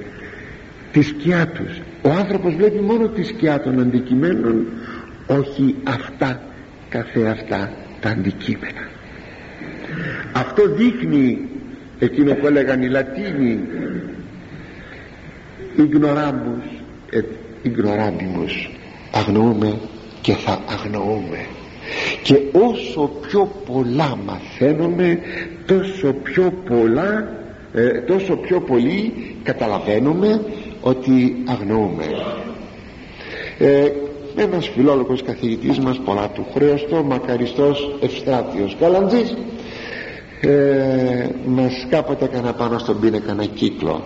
[0.92, 1.82] τη σκιά τους.
[2.02, 4.68] Ο άνθρωπος βλέπει μόνο τη σκιά των αντικειμένων
[5.28, 6.42] όχι αυτά
[6.90, 8.88] καθεαυτά τα αντικείμενα.
[10.34, 11.50] Αυτό δείχνει
[12.00, 13.60] εκείνο που έλεγαν οι Λατίνοι
[15.78, 16.66] ignoramus
[17.12, 17.26] et
[17.64, 18.54] ignorabimus
[19.12, 19.80] αγνοούμε
[20.22, 21.46] και θα αγνοούμε
[22.24, 25.20] και όσο πιο πολλά μαθαίνουμε
[25.66, 27.34] τόσο πιο πολλά
[27.74, 29.14] ε, τόσο πιο πολύ
[29.44, 30.42] καταλαβαίνουμε
[30.82, 32.06] ότι αγνοούμε.
[33.58, 33.92] Ε,
[34.36, 39.38] ένας φιλόλογος καθηγητής μας πολλά του χρέωστο μακαριστός Ευστράτιος Καλαντζής
[40.42, 44.04] ε, μας κάποτε έκανα πάνω στον πίνακα ένα κύκλο.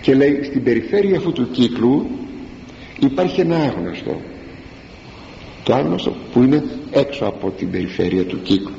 [0.00, 2.06] Και λέει στην περιφέρεια αυτού του κύκλου
[3.00, 4.20] υπάρχει ένα άγνωστο
[5.66, 8.74] το άγνωστο που είναι έξω από την περιφέρεια του κύκλου.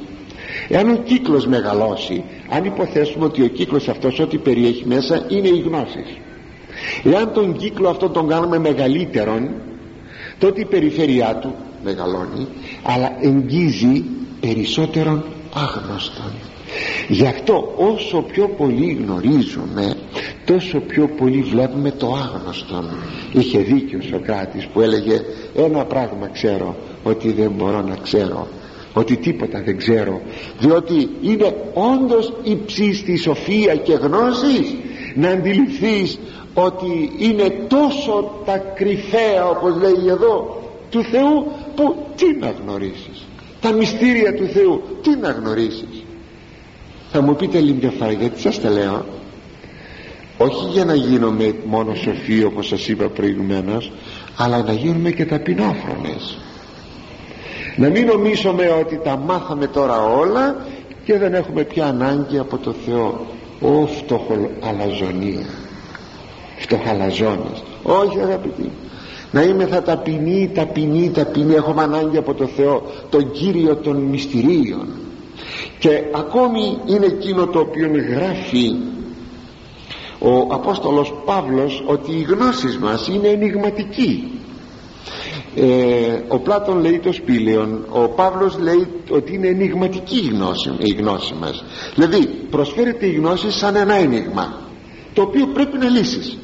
[0.68, 5.60] Εάν ο κύκλος μεγαλώσει αν υποθέσουμε ότι ο κύκλος αυτός ό,τι περιέχει μέσα είναι οι
[5.60, 6.18] γνώσεις.
[7.04, 9.50] Εάν τον κύκλο αυτό τον κάνουμε μεγαλύτερον
[10.38, 12.48] τότε η περιφέρειά του μεγαλώνει
[12.84, 14.04] αλλά εγγίζει
[14.40, 15.24] περισσότερον
[15.54, 16.32] άγνωστον
[17.08, 19.98] γι' αυτό όσο πιο πολύ γνωρίζουμε
[20.46, 22.84] τόσο πιο πολύ βλέπουμε το άγνωστο
[23.32, 25.22] είχε δίκιο ο Σοκράτης που έλεγε
[25.56, 28.48] ένα πράγμα ξέρω ότι δεν μπορώ να ξέρω
[28.94, 30.22] ότι τίποτα δεν ξέρω
[30.60, 34.76] διότι είναι όντως υψίστη σοφία και γνώσης
[35.16, 36.20] να αντιληφθείς
[36.54, 43.28] ότι είναι τόσο τα κρυφαία όπως λέει εδώ του Θεού που τι να γνωρίσεις.
[43.62, 45.97] Τα μυστήρια του Θεού τι να γνωρίσεις
[47.18, 49.06] θα μου πείτε λίγο φορά γιατί σας τα λέω.
[50.38, 53.92] Όχι για να γίνομαι μόνο σοφοί όπως σας είπα προηγουμένως
[54.38, 56.38] αλλά να γίνουμε και ταπεινόφρονες.
[57.76, 60.66] Να μην νομίζουμε ότι τα μάθαμε τώρα όλα
[61.06, 63.26] και δεν έχουμε πια ανάγκη από το Θεό.
[63.62, 65.46] Ο φτωχοαλαζονία
[66.58, 68.70] φτωχαλαζόνες όχι αγαπητοί.
[69.32, 71.54] Να είμαι θα ταπεινή, ταπεινή, ταπεινή.
[71.54, 74.88] Έχουμε ανάγκη από το Θεό τον Κύριο των μυστηρίων
[75.80, 78.76] και ακόμη είναι εκείνο το οποίο γράφει
[80.20, 84.32] ο Απόστολος Παύλος ότι οι γνώσεις μας είναι ενηγματικοί.
[85.56, 90.94] Ε, ο Πλάτων λέει το σπήλαιον ο Παύλος λέει ότι είναι ενηγματική η γνώση, η
[90.94, 91.64] γνώση μας.
[91.96, 94.62] Δηλαδή προσφέρεται η γνώση σαν ένα ένιγμα
[95.14, 96.38] το οποίο πρέπει να λύσεις.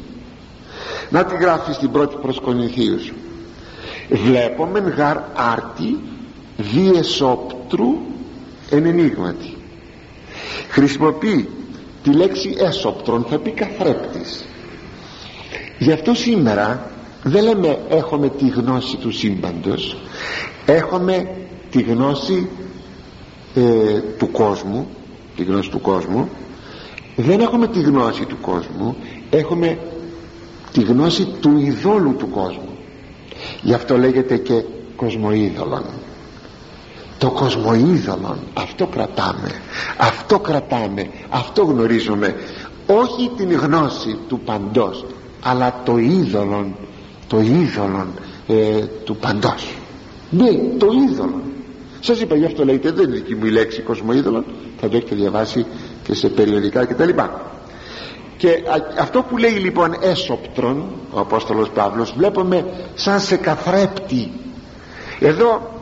[1.09, 3.13] Να τη γράφεις στην πρώτη προς Κονηθίους.
[4.09, 5.99] Βλέπομεν γαρ άρτη
[6.57, 7.97] διεσόπτρου
[8.69, 9.55] εν ενίγματι
[10.69, 11.49] χρησιμοποιεί
[12.03, 14.45] τη λέξη έσοπτρον θα πει καθρέπτης.
[15.79, 16.91] Γι' αυτό σήμερα
[17.23, 19.97] δεν λέμε έχουμε τη γνώση του σύμπαντος
[20.65, 21.27] έχουμε
[21.71, 22.49] τη γνώση
[23.55, 24.87] ε, του κόσμου
[25.35, 26.29] τη γνώση του κόσμου.
[27.15, 28.95] Δεν έχουμε τη γνώση του κόσμου
[29.29, 29.77] έχουμε
[30.71, 32.69] τη γνώση του ειδόλου του κόσμου
[33.61, 34.63] γι' αυτό λέγεται και
[34.95, 35.83] κοσμοείδωλον
[37.23, 39.51] το κοσμοείδωλον αυτό κρατάμε.
[39.97, 41.09] Αυτό κρατάμε.
[41.29, 42.35] Αυτό γνωρίζουμε.
[42.87, 45.05] Όχι την γνώση του παντός
[45.43, 46.75] αλλά το είδωλον
[47.27, 48.07] το είδωλον
[48.47, 49.75] ε, του παντός.
[50.29, 51.41] Ναι το είδωλον.
[51.99, 54.45] Σας είπα γι' αυτό λέγεται δεν είναι δική μου η λέξη κοσμοείδωλον
[54.79, 55.65] θα το έχετε διαβάσει
[56.03, 57.09] και σε περιοδικά κτλ
[58.37, 58.63] και
[58.99, 62.65] αυτό που λέει λοιπόν έσοπτρον ο Απόστολος Παύλος βλέπουμε
[62.95, 64.31] σαν σε καθρέπτη.
[65.19, 65.72] Εδώ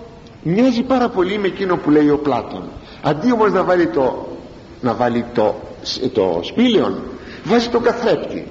[0.44, 2.64] μοιάζει πάρα πολύ με εκείνο που λέει ο Πλάτων.
[3.02, 4.28] Αντί όμως να βάλει το
[4.82, 5.56] να βάλει το,
[6.14, 7.02] το σπήλαιον
[7.44, 8.48] βάζει το καθρέπτη.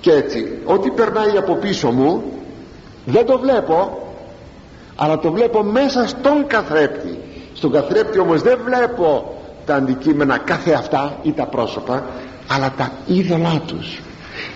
[0.00, 2.22] Και έτσι ό,τι περνάει από πίσω μου
[3.04, 4.02] δεν το βλέπω
[4.96, 7.18] αλλά το βλέπω μέσα στον καθρέπτη.
[7.54, 9.36] Στον καθρέπτη όμως δεν βλέπω
[9.66, 12.06] τα αντικείμενα κάθε αυτά ή τα πρόσωπα
[12.46, 14.00] αλλά τα είδωλά τους.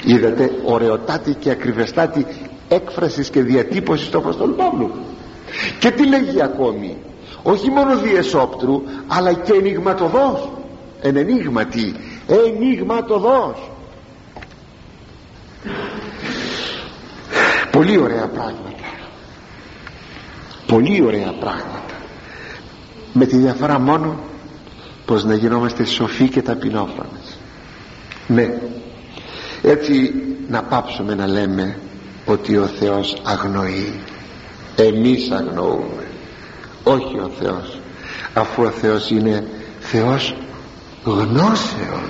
[0.04, 2.26] Είδατε ωραιοτάτη και ακριβεστάτη
[2.68, 4.90] έκφρασης και διατύπωσης του Αποστόλου Παύλου
[5.78, 6.96] και τι λέγει ακόμη
[7.42, 10.50] όχι μόνο διεσόπτρου αλλά και ενηγματοδός.
[11.00, 11.94] Εν ενίγματι
[12.26, 13.70] ενηγματοδός.
[17.70, 18.70] Πολύ ωραία πράγματα.
[20.66, 21.80] Πολύ ωραία πράγματα.
[23.12, 24.16] Με τη διαφορά μόνο
[25.04, 27.38] πως να γινόμαστε σοφοί και ταπεινόφρονες.
[28.26, 28.60] Ναι.
[29.62, 30.14] Έτσι
[30.48, 31.78] να πάψουμε να λέμε
[32.26, 34.00] ότι ο Θεός αγνοεί
[34.76, 36.06] εμείς αγνοούμε.
[36.84, 37.78] Όχι ο Θεός.
[38.34, 39.46] Αφού ο Θεός είναι
[39.80, 40.34] Θεός
[41.04, 42.02] γνώσεων.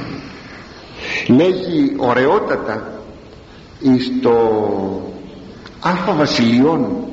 [1.29, 2.93] Λέγει ωραιότατα
[3.81, 4.31] εις το
[5.81, 7.05] Α Βασιλειών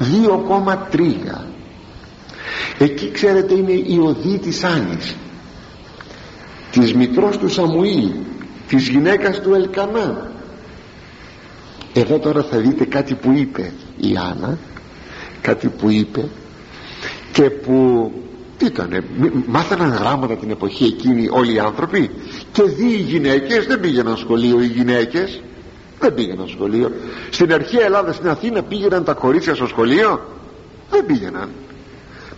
[0.00, 1.46] 2,3
[2.78, 5.14] εκεί ξέρετε είναι η οδή της Άνης
[6.70, 8.10] της μητρός του Σαμουήλ
[8.68, 10.30] της γυναίκας του Ελκανά.
[11.92, 14.58] Εδώ τώρα θα δείτε κάτι που είπε η Άννα
[15.46, 16.28] κάτι που είπε
[17.32, 18.12] και που
[18.58, 19.04] τι ήτανε
[19.46, 22.10] μάθαναν γράμματα την εποχή εκείνη όλοι οι άνθρωποι
[22.52, 25.42] και δει οι γυναίκες δεν πήγαιναν σχολείο οι γυναίκες
[26.00, 26.92] δεν πήγαιναν σχολείο.
[27.30, 30.20] Στην αρχαία Ελλάδα στην Αθήνα πήγαιναν τα κορίτσια στο σχολείο
[30.90, 31.48] δεν πήγαιναν.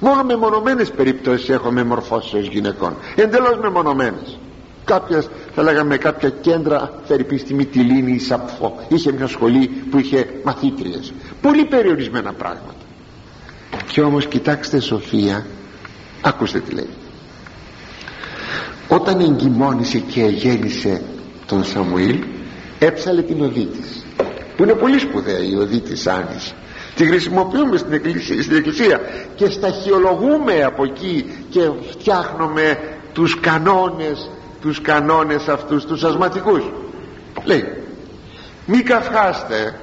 [0.00, 4.38] Μόνο με μονομένες περιπτώσεις έχουμε μορφώσεις γυναικών εντελώς με μονομένες
[4.84, 10.26] κάποιες θα λέγαμε κάποια κέντρα θερυπιστήμη τη Λίνη η Σαπφό είχε μια σχολή που είχε
[10.44, 11.12] μαθήτριες.
[11.40, 12.74] Πολύ περιορισμένα πράγματα
[13.89, 15.47] και όμως κοιτάξτε Σοφία
[16.22, 16.89] ακούστε τι λέει.
[18.89, 21.03] Όταν εγκυμόνησε και γέννησε
[21.47, 22.24] τον Σαμουήλ
[22.78, 24.07] έψαλε την οδή της
[24.57, 26.55] που είναι πολύ σπουδαία η οδή της Άνης
[26.95, 29.01] τη χρησιμοποιούμε στην εκκλησία, στην εκκλησία
[29.34, 32.78] και σταχυολογούμε από εκεί και φτιάχνουμε
[33.12, 34.30] τους κανόνες
[34.61, 36.62] τους κανόνες αυτούς τους ασματικούς.
[37.45, 37.64] Λέει
[38.66, 39.78] μη καυχάστε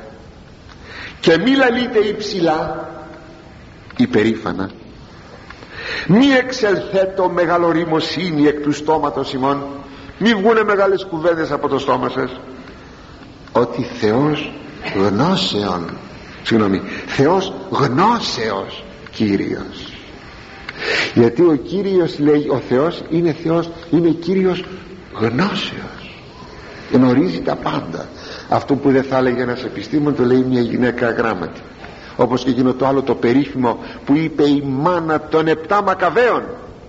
[1.20, 2.90] και μη λαλείτε υψηλά
[3.98, 4.70] υπερήφανα.
[6.08, 9.64] Μη εξελθέτω μεγαλοριμοσύνη εκ του στόματος ημών
[10.18, 12.40] μη βγούνε μεγάλες κουβέντες από το στόμα σας.
[13.52, 14.52] Ότι Θεός
[14.96, 15.98] γνώσεων
[16.44, 19.94] συγγνώμη Θεός γνώσεως Κύριος.
[21.14, 24.64] Γιατί ο Κύριος λέει ο Θεός είναι Θεός είναι Κύριος
[25.20, 26.20] γνώσεως.
[26.92, 28.08] Γνωρίζει τα πάντα.
[28.50, 31.62] Αυτό που δεν θα έλεγε ένας επιστήμον το λέει μια γυναίκα γράμματη
[32.16, 36.44] όπως και εκείνο το άλλο το περίφημο που είπε η μάνα των επτά μακαβαίων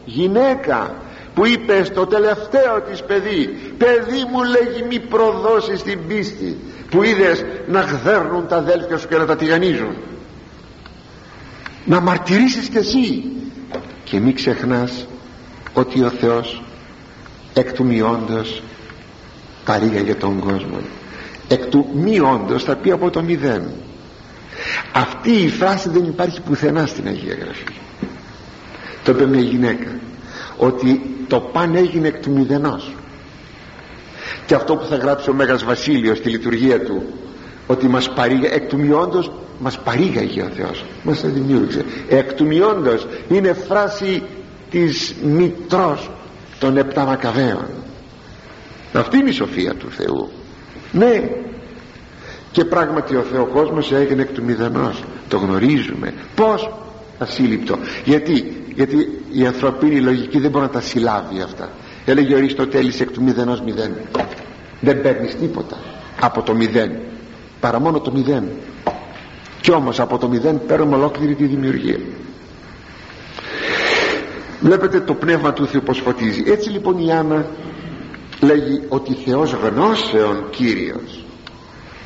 [0.05, 0.95] γυναίκα
[1.35, 6.57] που είπε στο τελευταίο της παιδί παιδί μου λέγει μη προδώσεις την πίστη
[6.91, 9.97] που είδες να γδέρνουν τα αδέλφια σου και να τα τηγανίζουν
[11.87, 13.24] να μαρτυρήσεις κι εσύ.
[14.05, 15.07] Και μην ξεχνάς
[15.74, 16.62] ότι ο Θεός
[17.55, 18.62] εκ του μειόντος
[19.64, 20.79] παρήγαγε τον κόσμο.
[21.49, 23.62] Εκ του μειόντος θα πει από το μηδέν
[24.92, 27.64] αυτή η φράση δεν υπάρχει πουθενά στην Αγία Γραφή.
[29.04, 29.90] Το είπε μια γυναίκα
[30.57, 32.94] ότι το παν έγινε εκ του μηδενός.
[34.46, 37.02] Και αυτό που θα γράψει ο Μέγας Βασίλειος στη λειτουργία του
[37.66, 41.84] ότι μας παρήγα, εκ του μειόντος μας παρήγαγε ο Θεός μας δημιούργησε.
[42.09, 44.22] Εκ του μειόντος είναι φράση
[44.70, 46.11] της μητρός
[46.59, 47.66] των επτά μακαβαίων
[48.98, 50.30] αυτή είναι η σοφία του Θεού.
[50.92, 51.28] Ναι
[52.57, 55.02] και πράγματι ο Θεοκόσμος έγινε εκ του μηδενός.
[55.28, 56.14] Το γνωρίζουμε.
[56.34, 56.70] Πως
[57.18, 57.78] ασύλληπτο.
[58.04, 61.68] Γιατί, γιατί η ανθρωπίνη λογική δεν μπορεί να τα συλλάβει αυτά.
[62.04, 63.92] Έλεγε ο Αριστοτέλης εκ του μηδενός μηδέν.
[64.80, 65.76] Δεν παίρνεις τίποτα
[66.20, 66.90] από το μηδέν
[67.61, 68.44] παρά μόνο το μηδέν.
[69.61, 71.98] Κι όμως από το μηδέν παίρνουμε ολόκληρη τη δημιουργία.
[74.61, 76.42] Βλέπετε το πνεύμα του Θεού πως φωτίζει.
[76.46, 77.46] Έτσι λοιπόν η Άννα
[78.40, 81.26] λέγει ότι Θεός γνώσεων Κύριος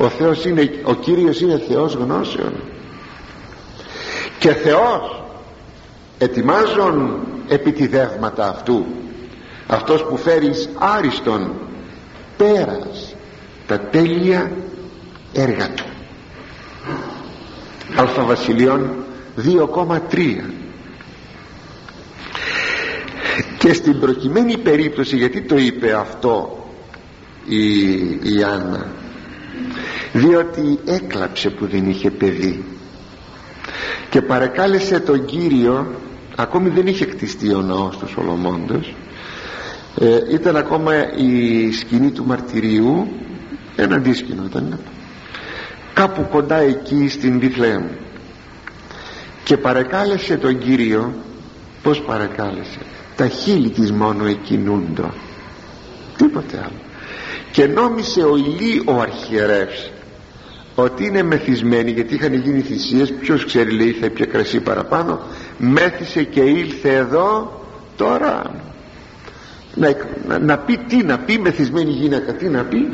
[0.01, 2.53] ο Θεός είναι ο Κύριος είναι Θεός γνώσεων.
[4.38, 5.22] Και Θεός
[6.18, 8.86] ετοιμάζουν επιτιδεύματα αυτού.
[9.66, 11.53] Αυτός που φέρεις άριστον
[12.36, 13.14] πέρας
[13.66, 14.53] τα τέλεια
[15.32, 15.84] έργα του.
[17.96, 19.05] Αλφα Βασιλείων
[19.36, 20.40] 2,3
[23.59, 26.66] και στην προκειμένη περίπτωση γιατί το είπε αυτό
[27.48, 27.98] η,
[28.36, 28.86] η Άννα
[30.13, 32.65] διότι έκλαψε που δεν είχε παιδί.
[34.11, 35.95] Και παρεκάλεσε τον Κύριο
[36.37, 38.95] ακόμη δεν είχε κτιστεί ο ναός του Σολομώντος
[39.99, 43.09] ε, ήταν ακόμα η σκηνή του μαρτυρίου
[43.77, 44.79] ένα αντίσκηνο ήταν.
[45.95, 47.83] Κάπου κοντά εκεί στην Βιθλέμ
[49.45, 51.15] και παρεκάλεσε τον Κύριο
[51.83, 52.79] πως παρεκάλεσε
[53.17, 55.15] τα χείλη της μόνο εκκινούντο.
[56.17, 56.81] Τίποτε άλλο.
[57.53, 59.91] Και νόμισε ο Ηλί ο αρχιερεύς
[60.83, 65.20] ότι είναι μεθυσμένοι γιατί είχαν γίνει θυσίες ποιος ξέρει λέει θα ήπια κρασί παραπάνω
[65.59, 67.61] μέθησε και ήλθε εδώ
[67.97, 68.55] τώρα
[69.74, 69.93] να,
[70.26, 72.89] να, να, πει τι να πει μεθυσμένη γυναίκα τι να πει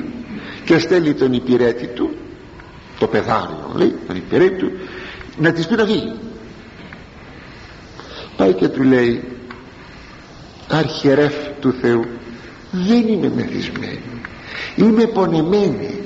[0.65, 2.11] και στέλνει τον υπηρέτη του
[2.99, 4.71] το πεδάριο λέει τον υπηρέτη του
[5.39, 6.15] να της πει να φύγει
[8.37, 9.23] πάει και του λέει
[10.69, 12.05] αρχιερεύ του Θεού
[12.71, 14.01] δεν είμαι μεθυσμένη
[14.77, 16.06] είμαι πονεμένη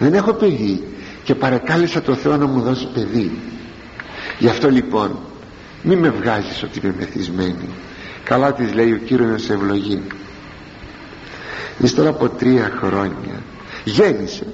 [0.00, 0.84] δεν έχω παιδί
[1.24, 3.38] και παρακάλεσα το Θεό να μου δώσει παιδί.
[4.38, 5.18] Γι' αυτό λοιπόν
[5.82, 7.68] μη με βγάζεις ότι είμαι μεθυσμένη.
[8.24, 10.02] Καλά της λέει ο Κύριος σε ευλογή.
[11.78, 13.42] Ύστερα από τρία χρόνια
[13.84, 14.46] γέννησε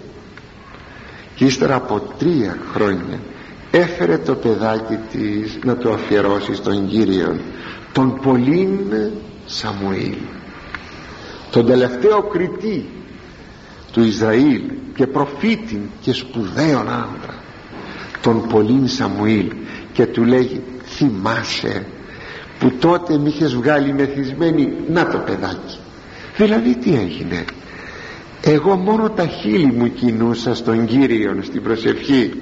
[1.35, 3.21] και ύστερα από τρία χρόνια
[3.71, 7.37] έφερε το παιδάκι της να το αφιερώσει στον Κύριο
[7.93, 8.79] τον Πολύν
[9.47, 10.17] Σαμουήλ.
[11.51, 12.96] Τον τελευταίο κριτή
[13.97, 14.63] του Ισραήλ
[14.95, 17.35] και προφήτη και σπουδαίων άντρα
[18.21, 19.53] τον Πολύν Σαμουήλ
[19.93, 21.87] και του λέγει θυμάσαι
[22.59, 25.79] που τότε μη είχες βγάλει μεθυσμένη να το παιδάκι
[26.37, 27.45] δηλαδή τι έγινε;
[28.43, 32.33] Εγώ μόνο τα χείλη μου κινούσα στον Κύριο στην προσευχή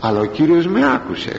[0.00, 1.32] αλλά ο Κύριος με άκουσε.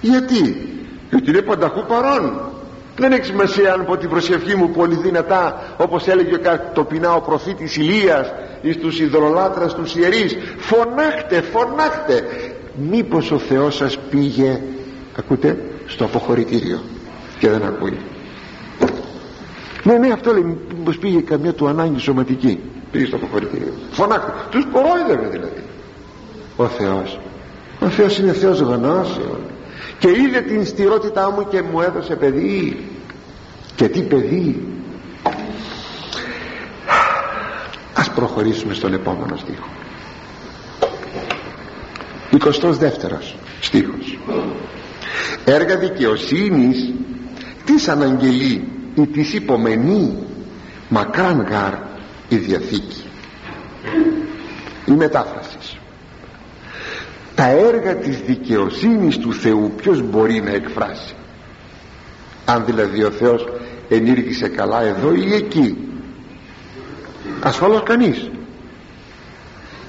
[0.00, 0.68] Γιατί;
[1.10, 2.52] Γιατί είναι πανταχού παρόν.
[2.96, 6.38] Δεν έχει σημασία αν πω την προσευχή μου πολύ δυνατά όπως έλεγε
[6.74, 8.32] τοπινά ο προφήτης Ηλίας
[8.64, 10.36] εις τους ιδρολάτρας τους ιερείς.
[10.58, 12.24] Φωνάχτε φωνάχτε.
[12.90, 14.60] Μήπως ο Θεός σας πήγε
[15.18, 16.82] ακούτε στο αποχωρητήριο
[17.38, 17.98] και δεν ακούει.
[19.82, 20.56] Ναι ναι αυτό λέει.
[20.78, 22.60] Μήπως πήγε καμιά του ανάγκη σωματική.
[22.90, 23.72] Πήγε στο αποχωρητήριο.
[23.90, 24.32] Φωνάχτε.
[24.50, 25.62] Τους κορόιδευε δηλαδή.
[26.56, 27.20] Ο Θεός.
[27.80, 29.38] Ο Θεός είναι Θεός γνώσεων.
[29.98, 32.86] Και είδε την στηρότητά μου και μου έδωσε παιδί.
[33.74, 34.74] Και τι παιδί
[37.94, 39.68] ας προχωρήσουμε στον επόμενο στίχο.
[42.32, 44.18] 22 στίχος.
[45.44, 46.92] Έργα δικαιοσύνης
[47.64, 50.16] τι αναγγελεί ή της υπομενεί
[50.88, 51.72] μακράν γάρ
[52.28, 53.04] η Διαθήκη
[54.86, 55.78] η μετάφραση.
[57.34, 61.14] Τα έργα της δικαιοσύνης του Θεού ποιος μπορεί να εκφράσει.
[62.44, 63.48] Αν δηλαδή ο Θεός
[63.88, 65.76] ενήργησε καλά εδώ ή εκεί
[67.44, 68.30] ασφαλώς κανείς.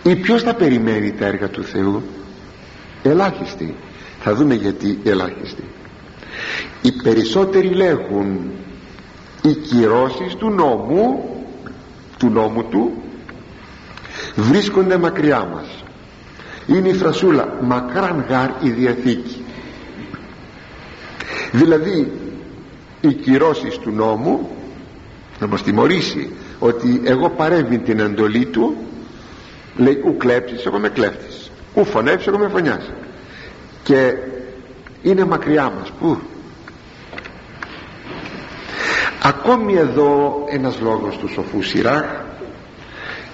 [0.03, 2.03] Ή ποιος θα περιμένει τα έργα του Θεού;
[3.03, 3.75] Ελάχιστοι.
[4.21, 5.63] Θα δούμε γιατί ελάχιστοι.
[6.81, 8.51] Οι περισσότεροι λέγουν
[9.41, 11.29] οι κυρώσεις του νόμου
[12.17, 12.91] του νόμου του
[14.35, 15.83] βρίσκονται μακριά μας.
[16.67, 19.45] Είναι η φρασούλα μακράν γάρ η Διαθήκη
[21.55, 22.11] δηλαδή
[23.01, 24.49] οι κυρώσεις του νόμου
[25.39, 26.29] να μας τιμωρήσει
[26.59, 28.75] ότι εγώ παρέμβει την εντολή του
[29.75, 31.51] λέει ου κλέψεις εγώ με κλέφτης.
[31.73, 32.91] Ου φωνεύεις εγώ με φωνιάς
[33.83, 34.13] και
[35.01, 36.17] είναι μακριά μας που
[39.23, 42.05] ακόμη εδώ ένας λόγος του σοφού Σιράχ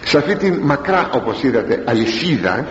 [0.04, 2.68] σε αυτή την μακρά όπως είδατε αλυσίδα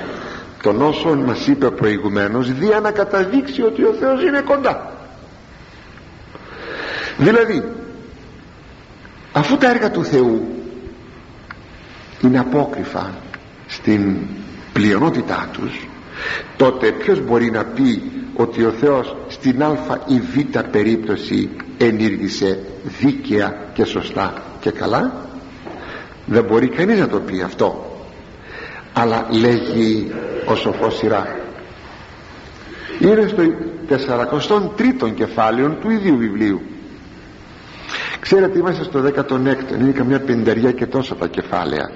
[0.62, 4.92] των όσων μας είπε προηγουμένως δια να καταδείξει ότι ο Θεός είναι κοντά.
[7.16, 7.64] Δηλαδή
[9.32, 10.48] αφού τα έργα του Θεού
[12.22, 13.10] είναι απόκριφα
[13.66, 14.16] στην
[14.72, 15.88] πλειονότητά τους
[16.56, 18.02] τότε ποιος μπορεί να πει
[18.36, 19.76] ότι ο Θεός στην α
[20.06, 22.58] ή β περίπτωση ενήργησε
[23.00, 25.28] δίκαια και σωστά και καλά;
[26.26, 27.84] Δεν μπορεί κανείς να το πει αυτό.
[28.92, 30.12] Αλλά λέγει
[30.46, 31.36] ο σοφός σειρά.
[33.00, 33.42] Είναι στο
[33.88, 36.60] 43ο κεφάλαιο του ίδιου βιβλίου
[38.32, 41.90] ξέρετε είμαστε στο 16ο είναι καμιά πενταριά και τόσα τα κεφάλαια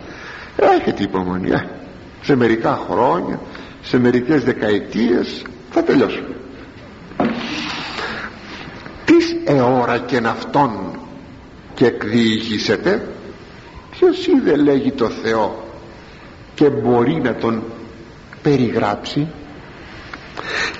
[0.56, 1.66] έχετε υπομονή ε.
[2.22, 3.40] σε μερικά χρόνια
[3.82, 6.34] σε μερικές δεκαετίες θα τελειώσουμε
[9.04, 10.70] τις εώρακεν αυτόν
[11.74, 13.08] και εκδιηγήσετε
[13.90, 15.64] ποιος είδε λέγει το Θεό
[16.54, 17.62] και μπορεί να τον
[18.42, 19.26] περιγράψει;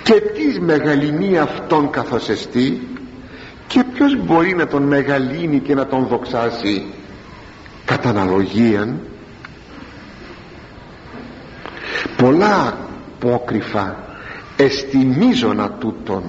[0.02, 2.88] Και τις μεγαλυνεί αυτόν καθώς εστί;
[3.74, 6.86] Και ποιος μπορεί να τον μεγαλύνει και να τον δοξάσει;
[7.84, 9.00] Κατά αναλογίαν
[12.16, 12.78] πολλά
[13.14, 13.96] απόκριφα
[14.56, 16.22] εστιμίζωνα τούτον.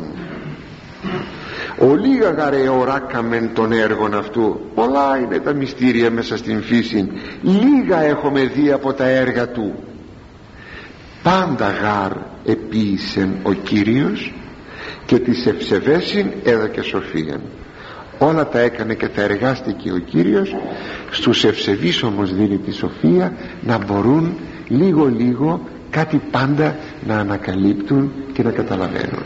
[1.79, 4.59] Ο λίγα γαρε οράκαμεν των έργων αυτού.
[4.75, 7.11] Πολλά είναι τα μυστήρια μέσα στην φύση.
[7.41, 9.75] Λίγα έχουμε δει από τα έργα του.
[11.23, 12.11] Πάντα γάρ
[12.45, 14.33] επίησεν ο Κύριος
[15.05, 17.41] και της ευσεβέσιν έδωκε σοφίαν.
[18.17, 20.55] Όλα τα έκανε και τα εργάστηκε ο Κύριος.
[21.11, 24.33] Στους ευσεβείς όμως δίνει τη σοφία να μπορούν
[24.67, 26.75] λίγο λίγο κάτι πάντα
[27.07, 29.23] να ανακαλύπτουν και να καταλαβαίνουν.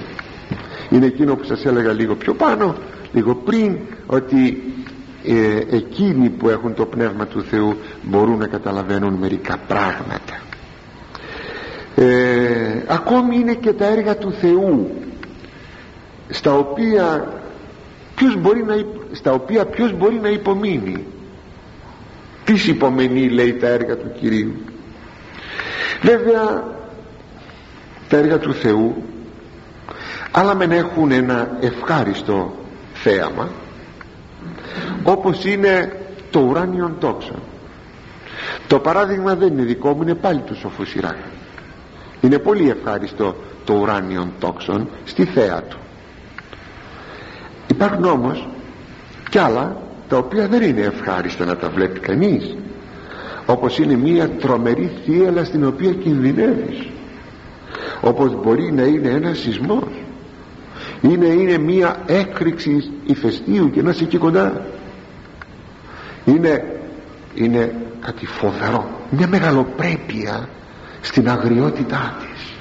[0.89, 2.75] Είναι εκείνο που σας έλεγα λίγο πιο πάνω
[3.13, 4.63] λίγο πριν ότι
[5.23, 10.41] ε, εκείνοι που έχουν το Πνεύμα του Θεού μπορούν να καταλαβαίνουν μερικά πράγματα.
[11.95, 14.91] Ε, ακόμη είναι και τα έργα του Θεού
[16.29, 17.33] στα οποία
[18.15, 18.75] ποιος μπορεί να,
[19.11, 21.05] στα οποία ποιος μπορεί να υπομείνει.
[22.45, 24.55] Τις υπομενεί λέει τα έργα του Κυρίου.
[26.01, 26.63] Βέβαια
[28.09, 29.03] τα έργα του Θεού
[30.31, 32.55] αλλά μεν έχουν ένα ευχάριστο
[32.93, 33.49] θέαμα
[35.03, 35.99] όπως είναι
[36.31, 37.35] το ουράνιον τόξο
[38.67, 40.83] το παράδειγμα δεν είναι δικό μου είναι πάλι του σοφού
[42.21, 45.77] είναι πολύ ευχάριστο το ουράνιον τόξον στη θέα του
[47.79, 48.47] υπάρχουν όμως
[49.29, 49.77] κι άλλα
[50.07, 52.55] τα οποία δεν είναι ευχάριστα να τα βλέπει κανείς
[53.45, 56.87] όπως είναι μια τρομερή θύελα στην οποία κινδυνεύεις
[58.01, 59.83] όπως μπορεί να είναι ένας σεισμός
[61.01, 64.65] είναι, είναι μια έκρηξη ηφαιστείου και να είσαι εκεί κοντά.
[66.25, 66.79] Είναι,
[67.35, 70.49] είναι κάτι φοβερό μια μεγαλοπρέπεια
[71.01, 72.53] στην αγριότητά της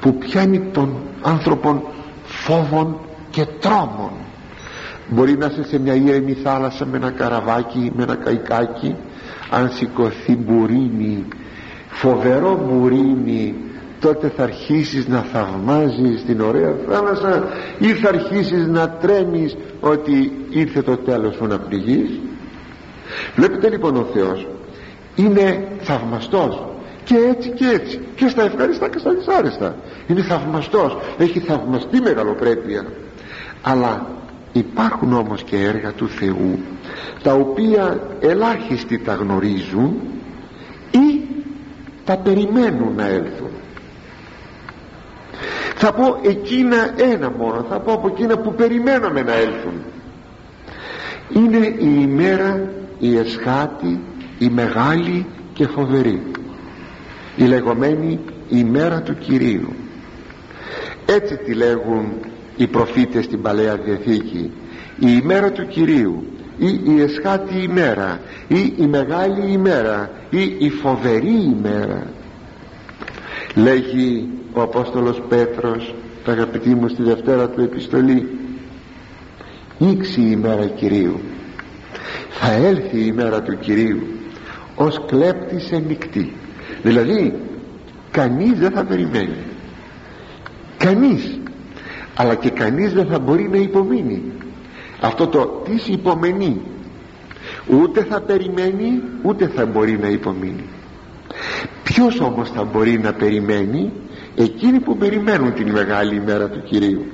[0.00, 1.82] που πιάνει τον άνθρωπον
[2.24, 2.96] φόβων
[3.30, 4.10] και τρόμων
[5.14, 8.96] μπορεί να είσαι σε μια ήρεμη θάλασσα με ένα καραβάκι με ένα καϊκάκι.
[9.50, 11.24] Αν σηκωθεί μπουρίνι
[11.88, 13.54] φοβερό μπουρίνι
[14.00, 17.48] τότε θα αρχίσεις να θαυμάζεις την ωραία θάλασσα
[17.78, 22.20] ή θα αρχίσεις να τρέμεις ότι ήρθε το τέλος σου να πληγείς
[23.36, 24.46] βλέπετε λοιπόν ο Θεός
[25.14, 26.64] είναι θαυμαστός.
[27.04, 28.00] Και έτσι και έτσι.
[28.14, 29.76] Και στα ευχαριστά και στα δυσάρεστα.
[30.06, 30.96] Είναι θαυμαστός.
[31.18, 32.86] Έχει θαυμαστεί μεγαλοπρέπεια.
[33.62, 34.06] Αλλά
[34.54, 36.58] υπάρχουν όμως και έργα του Θεού
[37.22, 40.00] τα οποία ελάχιστοι τα γνωρίζουν
[40.90, 41.20] ή
[42.04, 43.50] τα περιμένουν να έλθουν.
[45.74, 49.82] Θα πω εκείνα ένα μόνο θα πω από εκείνα που περιμέναμε να έλθουν.
[51.28, 54.00] Είναι η ημέρα η εσχάτη
[54.38, 56.22] η μεγάλη και φοβερή
[57.36, 59.72] η λεγόμενη ημέρα του Κυρίου.
[61.06, 62.12] Έτσι τη λέγουν
[62.56, 64.50] οι προφήτες στην Παλαιά Διαθήκη.
[64.98, 66.24] Η ημέρα του Κυρίου
[66.58, 72.06] ή η εσχάτη ημέρα ή η μεγάλη ημέρα ή η φοβερή ημέρα.
[73.54, 75.94] Λέγει ο Απόστολος Πέτρος
[76.24, 78.28] τα αγαπητοί μου στη Δευτέρα του επιστολή.
[79.78, 81.20] Ήξει η ημέρα Κυρίου.
[82.30, 84.02] Θα έλθει η ημέρα του Κυρίου
[84.74, 86.32] ως κλέπτης νυχτή
[86.82, 87.34] δηλαδή
[88.10, 89.36] κανείς δεν θα περιμένει.
[90.76, 91.38] Κανείς
[92.14, 94.22] αλλά και κανείς δεν θα μπορεί να υπομείνει.
[95.00, 96.60] Αυτό το της υπομενεί
[97.66, 100.64] ούτε θα περιμένει ούτε θα μπορεί να υπομείνει.
[101.82, 103.92] Ποιος όμως θα μπορεί να περιμένει
[104.36, 107.04] εκείνοι που περιμένουν την μεγάλη ημέρα του Κυρίου;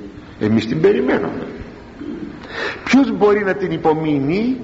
[0.40, 1.46] Εμείς την περιμένουμε.
[2.84, 4.56] Ποιος μπορεί να την υπομείνει;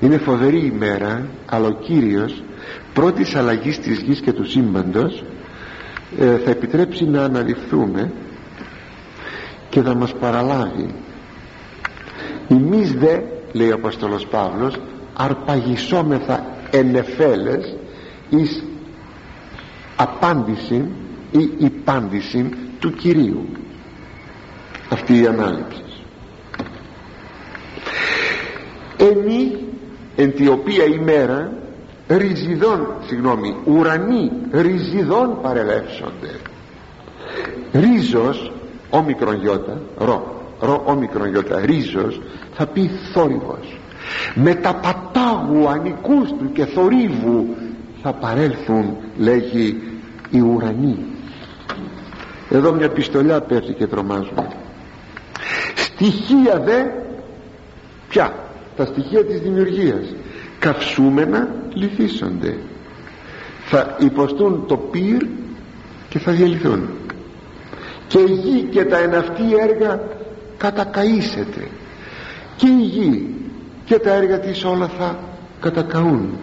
[0.00, 2.42] Είναι φοβερή ημέρα αλλά ο Κύριος
[2.94, 5.24] πρώτης αλλαγής της γης και του σύμπαντος
[6.18, 8.12] ε, θα επιτρέψει να αναλυφθούμε
[9.70, 10.94] και θα μας παραλάβει.
[12.48, 13.20] Εμείς δε
[13.52, 14.74] λέει ο Απόστολος Παύλος
[15.16, 17.76] αρπαγισόμεθα ενεφέλες
[18.28, 18.64] εις
[19.96, 20.84] απάντηση
[21.30, 23.48] ή υπάντηση του Κυρίου.
[24.90, 25.82] Αυτή η ανάληψη.
[28.96, 29.56] Ενή
[30.16, 31.52] εν τη οποία ημέρα
[32.08, 36.30] ριζιδών συγγνώμη ουρανοί ριζιδών παρελεύσονται.
[37.72, 38.52] Ρίζος
[38.90, 42.20] όμικρον γιώτα ρο ρο όμικρον γιώτα ρίζος
[42.54, 43.78] θα πει θόρυβος.
[44.34, 47.46] Με τα πατάγου ανικούς του και θορύβου
[48.02, 49.82] θα παρέλθουν λέγει
[50.30, 50.96] οι ουρανοί
[52.50, 54.48] εδώ μια πιστολιά πέφτει και τρομάζουμε.
[55.74, 56.84] Στοιχεία δε
[58.08, 58.34] πια
[58.76, 60.14] τα στοιχεία της δημιουργίας.
[60.58, 62.56] Καυσούμενα λυθίσονται.
[63.64, 65.26] Θα υποστούν το πυρ
[66.08, 66.88] και θα διαλυθούν
[68.08, 70.00] και η γη και τα εναυτή έργα
[70.58, 71.66] κατακαΐσεται
[72.56, 73.34] και η γη
[73.84, 75.18] και τα έργα της όλα θα
[75.60, 76.38] κατακαούν.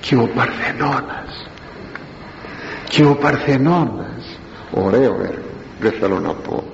[0.00, 1.48] Και ο Παρθενώνας
[2.88, 4.38] και ο Παρθενώνας
[4.70, 6.64] ωραίο έργο δεν θέλω να πω.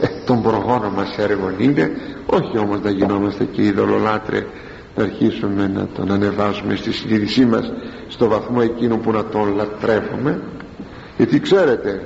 [0.00, 1.90] Ε, τον προγόνο μας έργο είναι
[2.26, 4.46] όχι όμως να γινόμαστε και ειδωλολάτρε
[4.96, 7.72] να αρχίσουμε να τον ανεβάζουμε στη συνείδησή μας
[8.08, 10.42] στο βαθμό εκείνο που να τον λατρεύουμε.
[11.16, 12.02] Γιατί ξέρετε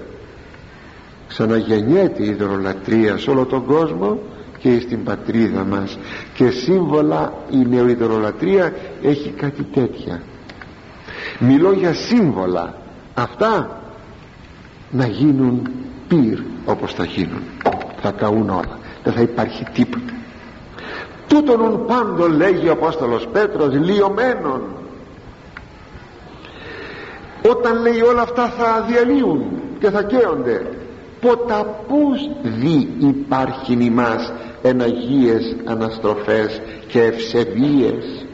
[1.30, 4.18] ξαναγεννιέται η ιδωλολατρία σε όλο τον κόσμο
[4.58, 5.98] και στην πατρίδα μας.
[6.34, 8.72] Και σύμβολα η νεοειδωλολατρία
[9.02, 10.22] έχει κάτι τέτοια.
[11.38, 12.74] Μιλώ για σύμβολα.
[13.14, 13.80] Αυτά
[14.90, 15.70] να γίνουν
[16.08, 17.42] πυρ όπως θα γίνουν.
[18.00, 18.78] Θα καούν όλα.
[19.04, 20.12] Δεν θα υπάρχει τίποτα.
[21.28, 24.62] Τούτον πάντων λέγει ο Απόστολος Πέτρος λιωμένων
[27.50, 29.42] όταν λέει όλα αυτά θα διαλύουν
[29.78, 30.79] και θα καίονται
[31.20, 38.26] ποταπούς δι υπάρχει ημάς εναγίες αναστροφές και ευσεβίες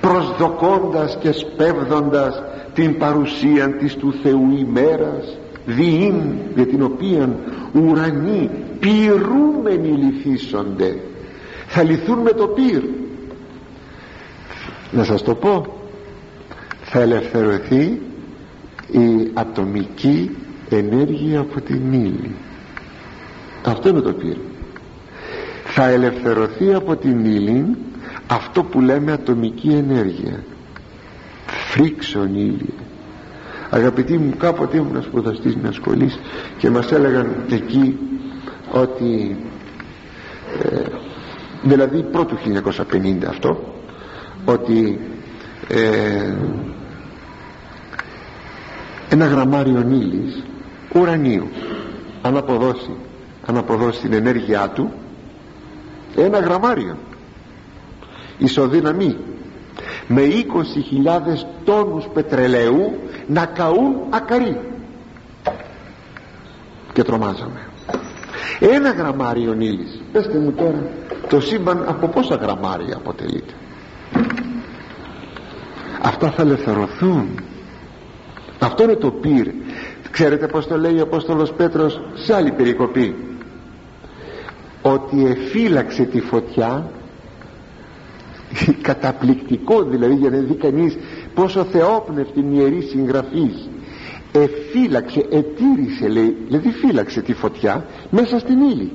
[0.00, 2.42] προσδοκώντας και σπέβδοντας
[2.74, 6.14] την παρουσία της του Θεού ημέρας διήν
[6.54, 7.36] για την οποία
[7.72, 8.50] ουρανοί
[8.80, 10.96] πυρούμενοι λυθίσονται.
[11.66, 12.82] Θα λυθούν με το πυρ.
[14.90, 15.66] Να σας το πω.
[16.82, 18.00] Θα ελευθερωθεί
[18.90, 20.30] η ατομική
[20.68, 22.34] ενέργεια από την ύλη
[23.64, 24.36] αυτό είναι το πυρ
[25.64, 27.76] θα ελευθερωθεί από την ύλη
[28.26, 30.44] αυτό που λέμε ατομική ενέργεια.
[31.46, 32.74] Φρίξον ύλη
[33.70, 36.18] αγαπητοί μου κάποτε ήμουν σπουδαστής μιας σχολής
[36.58, 37.98] και μας έλεγαν εκεί
[38.70, 39.36] ότι
[40.62, 40.80] ε,
[41.62, 43.74] δηλαδή πρώτου 1950 αυτό
[44.44, 45.00] ότι
[45.68, 46.34] ε,
[49.08, 50.44] ένα γραμμάριο ύλης
[50.98, 51.48] ουρανίου.
[52.22, 52.96] Αν αποδώσει,
[53.46, 54.92] αν αποδώσει την ενέργειά του
[56.16, 56.96] ένα γραμμάριο.
[58.38, 59.16] Ισοδυναμή
[60.06, 64.60] με 20.000 τόνους πετρελαίου να καούν ακαρί
[66.92, 67.60] και τρομάζαμε.
[68.60, 70.90] Ένα γραμμάριο ύλης πέστε μου τώρα
[71.28, 73.52] το σύμπαν από πόσα γραμμάρια αποτελείται.
[76.02, 77.40] Αυτά θα ελευθερωθούν.
[78.58, 79.46] Αυτό είναι το πυρ
[80.16, 83.14] ξέρετε πως το λέει ο Απόστολος Πέτρος σε άλλη περικοπή.
[84.82, 86.90] Ότι εφύλαξε τη φωτιά
[88.88, 90.96] καταπληκτικό δηλαδή για να δει κανείς
[91.34, 93.68] πόσο θεόπνευτη ιερή συγγραφής.
[94.32, 98.92] Εφύλαξε, ετήρησε λέει δηλαδή φύλαξε τη φωτιά μέσα στην ύλη.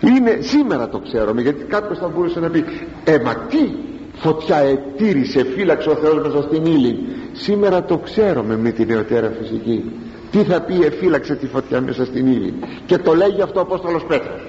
[0.00, 2.64] Είναι σήμερα το ξέρουμε γιατί κάποιος θα μπορούσε να πει
[3.04, 3.91] ε μα τι
[4.22, 7.06] φωτιά ετήρησε φύλαξε ο Θεός μέσα στην ύλη.
[7.32, 9.92] Σήμερα το ξέρουμε με την νεωτέρα φυσική.
[10.30, 12.54] Τι θα πει εφύλαξε τη φωτιά μέσα στην ύλη.
[12.86, 14.40] Και το λέγει αυτό ο Απόστολος Πέτρος.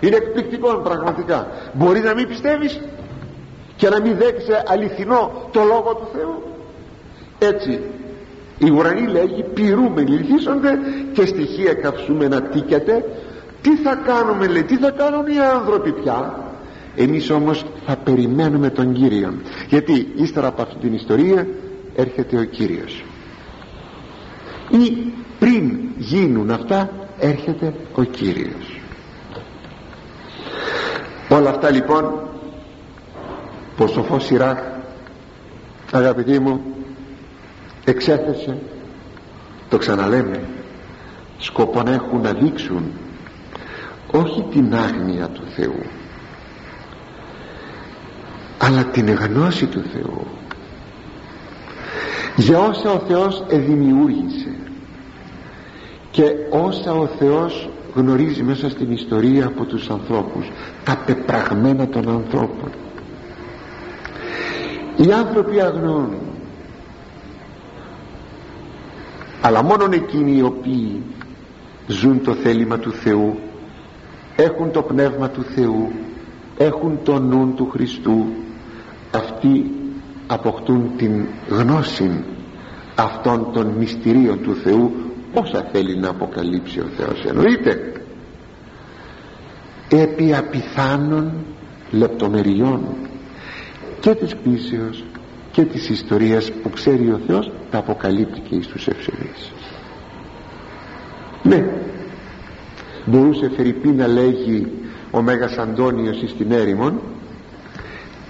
[0.00, 1.46] Είναι εκπληκτικό πραγματικά.
[1.72, 2.80] Μπορεί να μην πιστεύεις
[3.76, 6.42] και να μην δέξε αληθινό το Λόγο του Θεού.
[7.38, 7.80] Έτσι
[8.58, 10.78] οι ουρανοί λέγει πυρούμενοι λυθίσονται
[11.12, 13.04] και στοιχεία καυσούμενα τίκεται.
[13.62, 16.34] Τι θα κάνουμε λέει τι θα κάνουν οι άνθρωποι πια;
[16.96, 19.34] Εμείς όμως θα περιμένουμε τον Κύριο
[19.68, 21.46] γιατί ύστερα από αυτή την ιστορία
[21.94, 23.04] έρχεται ο Κύριος.
[24.70, 28.80] Ή πριν γίνουν αυτά έρχεται ο Κύριος.
[31.28, 32.28] Όλα αυτά λοιπόν
[33.76, 34.58] πως ο Σιράχ
[35.92, 36.60] αγαπητοί μου
[37.84, 38.58] εξέθεσε
[39.68, 40.40] το ξαναλέμε
[41.38, 42.82] σκοπό να έχουν να δείξουν
[44.10, 45.82] όχι την άγνοια του Θεού
[48.64, 50.26] αλλά την γνώση του Θεού.
[52.36, 54.54] Για όσα ο Θεός εδημιούργησε
[56.10, 60.50] και όσα ο Θεός γνωρίζει μέσα στην ιστορία από τους ανθρώπους
[60.84, 62.70] τα πεπραγμένα των ανθρώπων.
[64.96, 66.14] Οι άνθρωποι αγνοούν
[69.40, 71.02] αλλά μόνο εκείνοι οι οποίοι
[71.86, 73.38] ζουν το θέλημα του Θεού
[74.36, 75.92] έχουν το πνεύμα του Θεού
[76.56, 78.26] έχουν το νου του Χριστού
[79.14, 79.70] αυτοί
[80.26, 82.24] αποκτούν την γνώση
[82.94, 84.92] αυτών των μυστηρίων του Θεού
[85.34, 87.92] όσα θέλει να αποκαλύψει ο Θεός εννοείται.
[89.88, 91.32] Επί απιθάνων
[91.90, 92.80] λεπτομεριών
[94.00, 95.04] και της κτήσεως
[95.52, 99.52] και της ιστορίας που ξέρει ο Θεός τα αποκαλύπτει και εις τους ευσεβείς.
[101.42, 101.64] Ναι
[103.04, 104.66] μπορούσε Φερρυπή να λέγει
[105.10, 107.00] ο Μέγας Αντώνιος εις την έρημον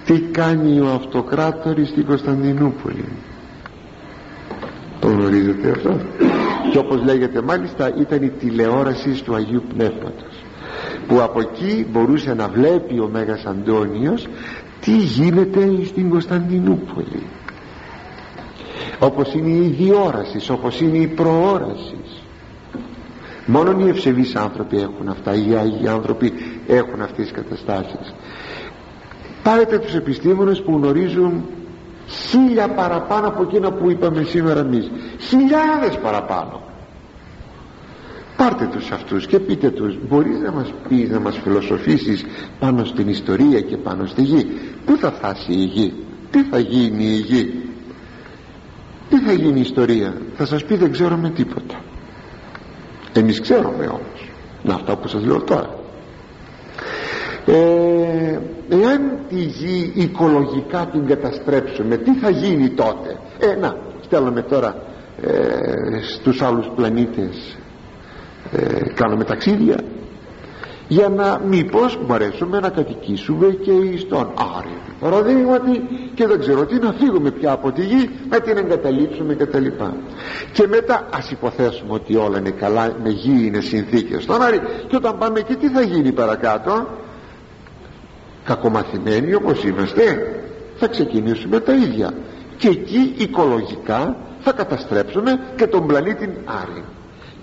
[0.04, 3.04] τι κάνει ο αυτοκράτορης στην Κωνσταντινούπολη;
[5.00, 6.00] Το γνωρίζετε αυτό;
[6.70, 10.44] Και όπως λέγεται μάλιστα ήταν η τηλεόραση του Αγίου Πνεύματος
[11.06, 14.28] που από εκεί μπορούσε να βλέπει ο Μέγας Αντώνιος
[14.80, 17.22] τι γίνεται στην Κωνσταντινούπολη.
[18.98, 22.22] Όπως είναι η διόρασης όπως είναι η προόρασης.
[23.46, 26.32] Μόνο οι ευσεβείς άνθρωποι έχουν αυτά οι Άγιοι άνθρωποι
[26.66, 28.14] έχουν αυτές τις καταστάσεις
[29.42, 31.44] πάρετε τους επιστήμονες που γνωρίζουν
[32.08, 34.90] χίλια παραπάνω από εκείνα που είπαμε σήμερα εμείς.
[35.18, 36.60] Χιλιάδες παραπάνω.
[38.36, 42.24] Πάρτε τους αυτούς και πείτε τους μπορείς να μας πεις να μας φιλοσοφήσεις
[42.58, 44.46] πάνω στην ιστορία και πάνω στη γη;
[44.84, 45.94] Πού θα φτάσει η γη;
[46.30, 47.54] Τι θα γίνει η γη;
[49.08, 51.74] Τι θα γίνει η ιστορία; Θα σας πει δεν ξέρω με τίποτα
[53.20, 54.30] εμείς ξέρουμε όμως.
[54.62, 55.81] Να αυτά που σας λέω τώρα
[57.46, 58.38] ε,
[58.68, 64.76] εάν τη γη οικολογικά την καταστρέψουμε τι θα γίνει τότε; Ε να στέλνουμε τώρα
[65.22, 67.56] ε, στους άλλους πλανήτες
[68.52, 69.76] ε, κάνουμε ταξίδια
[70.88, 75.82] για να μήπως μπορέσουμε να κατοικήσουμε και στον Άρη παραδείγματι
[76.14, 79.58] και δεν ξέρω τι να φύγουμε πια από τη γη να την εγκαταλείψουμε και τα
[79.58, 79.96] λοιπά.
[80.52, 84.96] Και μετά ας υποθέσουμε ότι όλα είναι καλά με γη είναι συνθήκες στον Άρη και
[84.96, 86.86] όταν πάμε εκεί τι θα γίνει παρακάτω;
[88.44, 90.36] Κακομαθημένοι όπως είμαστε
[90.76, 92.14] θα ξεκινήσουμε τα ίδια.
[92.56, 96.84] Και εκεί οικολογικά θα καταστρέψουμε και τον πλανήτη Άρη.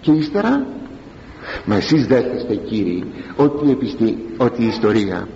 [0.01, 0.65] Και ύστερα
[1.65, 3.03] μα εσείς δέχεστε κύριοι
[3.35, 4.25] ότι, επιστη...
[4.37, 5.27] ότι η ιστορία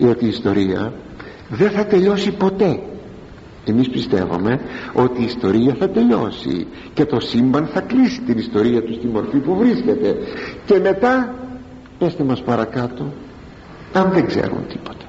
[0.00, 0.92] ότι η ιστορία
[1.48, 2.80] δεν θα τελειώσει ποτέ.
[3.64, 4.60] Εμείς πιστεύουμε
[4.92, 9.38] ότι η ιστορία θα τελειώσει και το σύμπαν θα κλείσει την ιστορία του στη μορφή
[9.38, 10.16] που βρίσκεται.
[10.64, 11.34] Και μετά
[11.98, 13.12] πέστε μας παρακάτω
[13.92, 15.04] αν δεν ξέρουν τίποτα.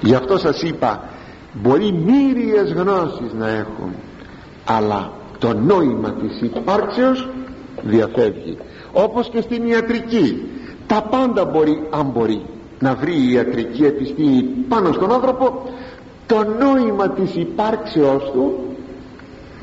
[0.00, 1.08] Γι' αυτό σας είπα
[1.52, 3.94] μπορεί μύριες γνώσεις να έχουν
[4.64, 7.28] αλλά το νόημα της υπάρξεως
[7.82, 8.56] διαφεύγει.
[8.92, 10.42] Όπως και στην ιατρική.
[10.86, 12.42] Τα πάντα μπορεί αν μπορεί
[12.78, 15.62] να βρει η ιατρική επιστήμη πάνω στον άνθρωπο
[16.26, 18.58] το νόημα της υπάρξεώς του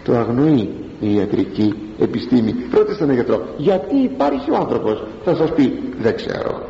[0.03, 2.51] το αγνοεί η ιατρική επιστήμη.
[2.51, 6.61] Πρώτα στον γιατρό γιατί υπάρχει ο άνθρωπος; Θα σας πει δεν ξέρω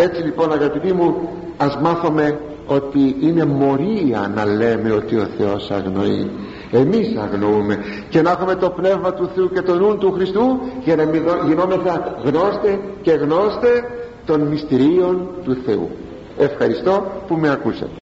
[0.00, 6.30] έτσι λοιπόν αγαπητοί μου ας μάθουμε ότι είναι μορία να λέμε ότι ο Θεός αγνοεί.
[6.70, 7.78] Εμείς αγνοούμε.
[8.08, 11.04] Και να έχουμε το πνεύμα του Θεού και το νου του Χριστού για να
[11.46, 13.82] γινόμεθα γνώστες και γνώστες
[14.26, 15.90] των μυστηρίων του Θεού.
[16.38, 17.90] Ευχαριστώ που με ακούσατε